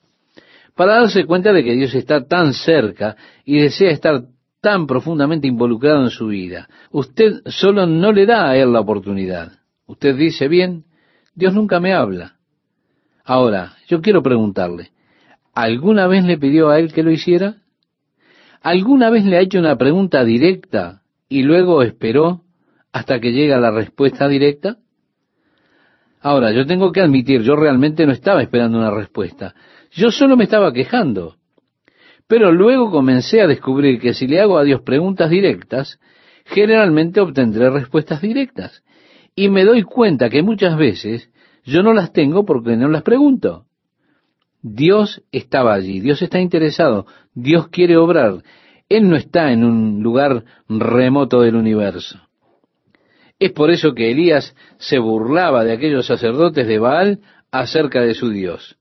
[0.74, 4.24] Para darse cuenta de que Dios está tan cerca y desea estar
[4.60, 6.68] tan profundamente involucrado en su vida.
[6.90, 9.52] Usted solo no le da a Él la oportunidad.
[9.86, 10.84] Usted dice, bien,
[11.34, 12.36] Dios nunca me habla.
[13.24, 14.90] Ahora, yo quiero preguntarle,
[15.52, 17.56] ¿alguna vez le pidió a Él que lo hiciera?
[18.62, 22.42] ¿Alguna vez le ha hecho una pregunta directa y luego esperó
[22.92, 24.76] hasta que llega la respuesta directa?
[26.20, 29.54] Ahora, yo tengo que admitir, yo realmente no estaba esperando una respuesta.
[29.92, 31.36] Yo solo me estaba quejando.
[32.26, 36.00] Pero luego comencé a descubrir que si le hago a Dios preguntas directas,
[36.46, 38.82] generalmente obtendré respuestas directas.
[39.34, 41.30] Y me doy cuenta que muchas veces
[41.64, 43.66] yo no las tengo porque no las pregunto.
[44.62, 48.42] Dios estaba allí, Dios está interesado, Dios quiere obrar.
[48.88, 52.20] Él no está en un lugar remoto del universo.
[53.38, 57.20] Es por eso que Elías se burlaba de aquellos sacerdotes de Baal
[57.50, 58.76] acerca de su Dios.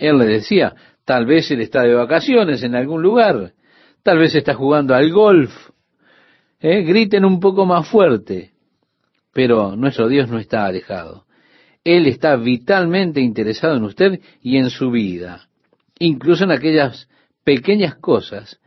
[0.00, 0.74] Él le decía,
[1.10, 3.54] Tal vez él está de vacaciones en algún lugar.
[4.04, 5.50] Tal vez está jugando al golf.
[6.60, 6.82] ¿Eh?
[6.82, 8.52] Griten un poco más fuerte.
[9.32, 11.24] Pero nuestro Dios no está alejado.
[11.82, 15.48] Él está vitalmente interesado en usted y en su vida.
[15.98, 17.08] Incluso en aquellas
[17.42, 18.60] pequeñas cosas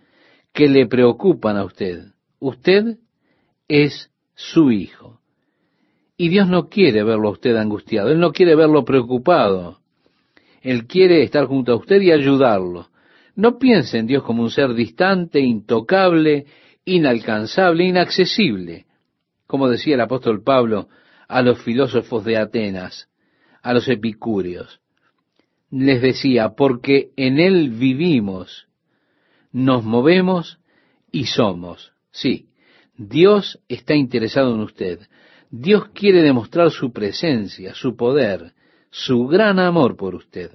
[0.52, 2.08] que le preocupan a usted.
[2.40, 2.98] Usted
[3.70, 5.22] es su hijo.
[6.18, 8.10] Y Dios no quiere verlo a usted angustiado.
[8.10, 9.83] Él no quiere verlo preocupado.
[10.64, 12.88] Él quiere estar junto a usted y ayudarlo.
[13.36, 16.46] No piense en Dios como un ser distante, intocable,
[16.86, 18.86] inalcanzable, inaccesible,
[19.46, 20.88] como decía el apóstol Pablo
[21.28, 23.10] a los filósofos de Atenas,
[23.62, 24.80] a los epicúreos.
[25.70, 28.68] Les decía, porque en Él vivimos,
[29.52, 30.60] nos movemos
[31.12, 31.92] y somos.
[32.12, 32.48] Sí,
[32.96, 35.00] Dios está interesado en usted.
[35.50, 38.54] Dios quiere demostrar su presencia, su poder,
[38.94, 40.52] su gran amor por usted.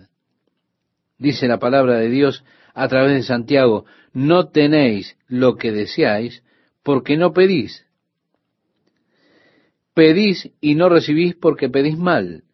[1.19, 6.45] Dice la palabra de Dios a través de Santiago, no tenéis lo que deseáis
[6.85, 7.85] porque no pedís.
[9.93, 12.45] Pedís y no recibís porque pedís mal.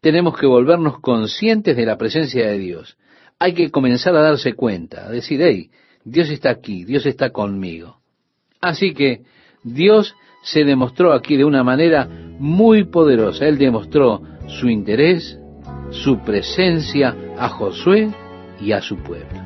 [0.00, 2.96] Tenemos que volvernos conscientes de la presencia de Dios.
[3.40, 5.72] Hay que comenzar a darse cuenta, a decir, hey,
[6.04, 7.98] Dios está aquí, Dios está conmigo.
[8.60, 9.24] Así que
[9.64, 13.44] Dios se demostró aquí de una manera muy poderosa.
[13.46, 15.38] Él demostró su interés,
[15.90, 18.10] su presencia a Josué
[18.60, 19.45] y a su pueblo.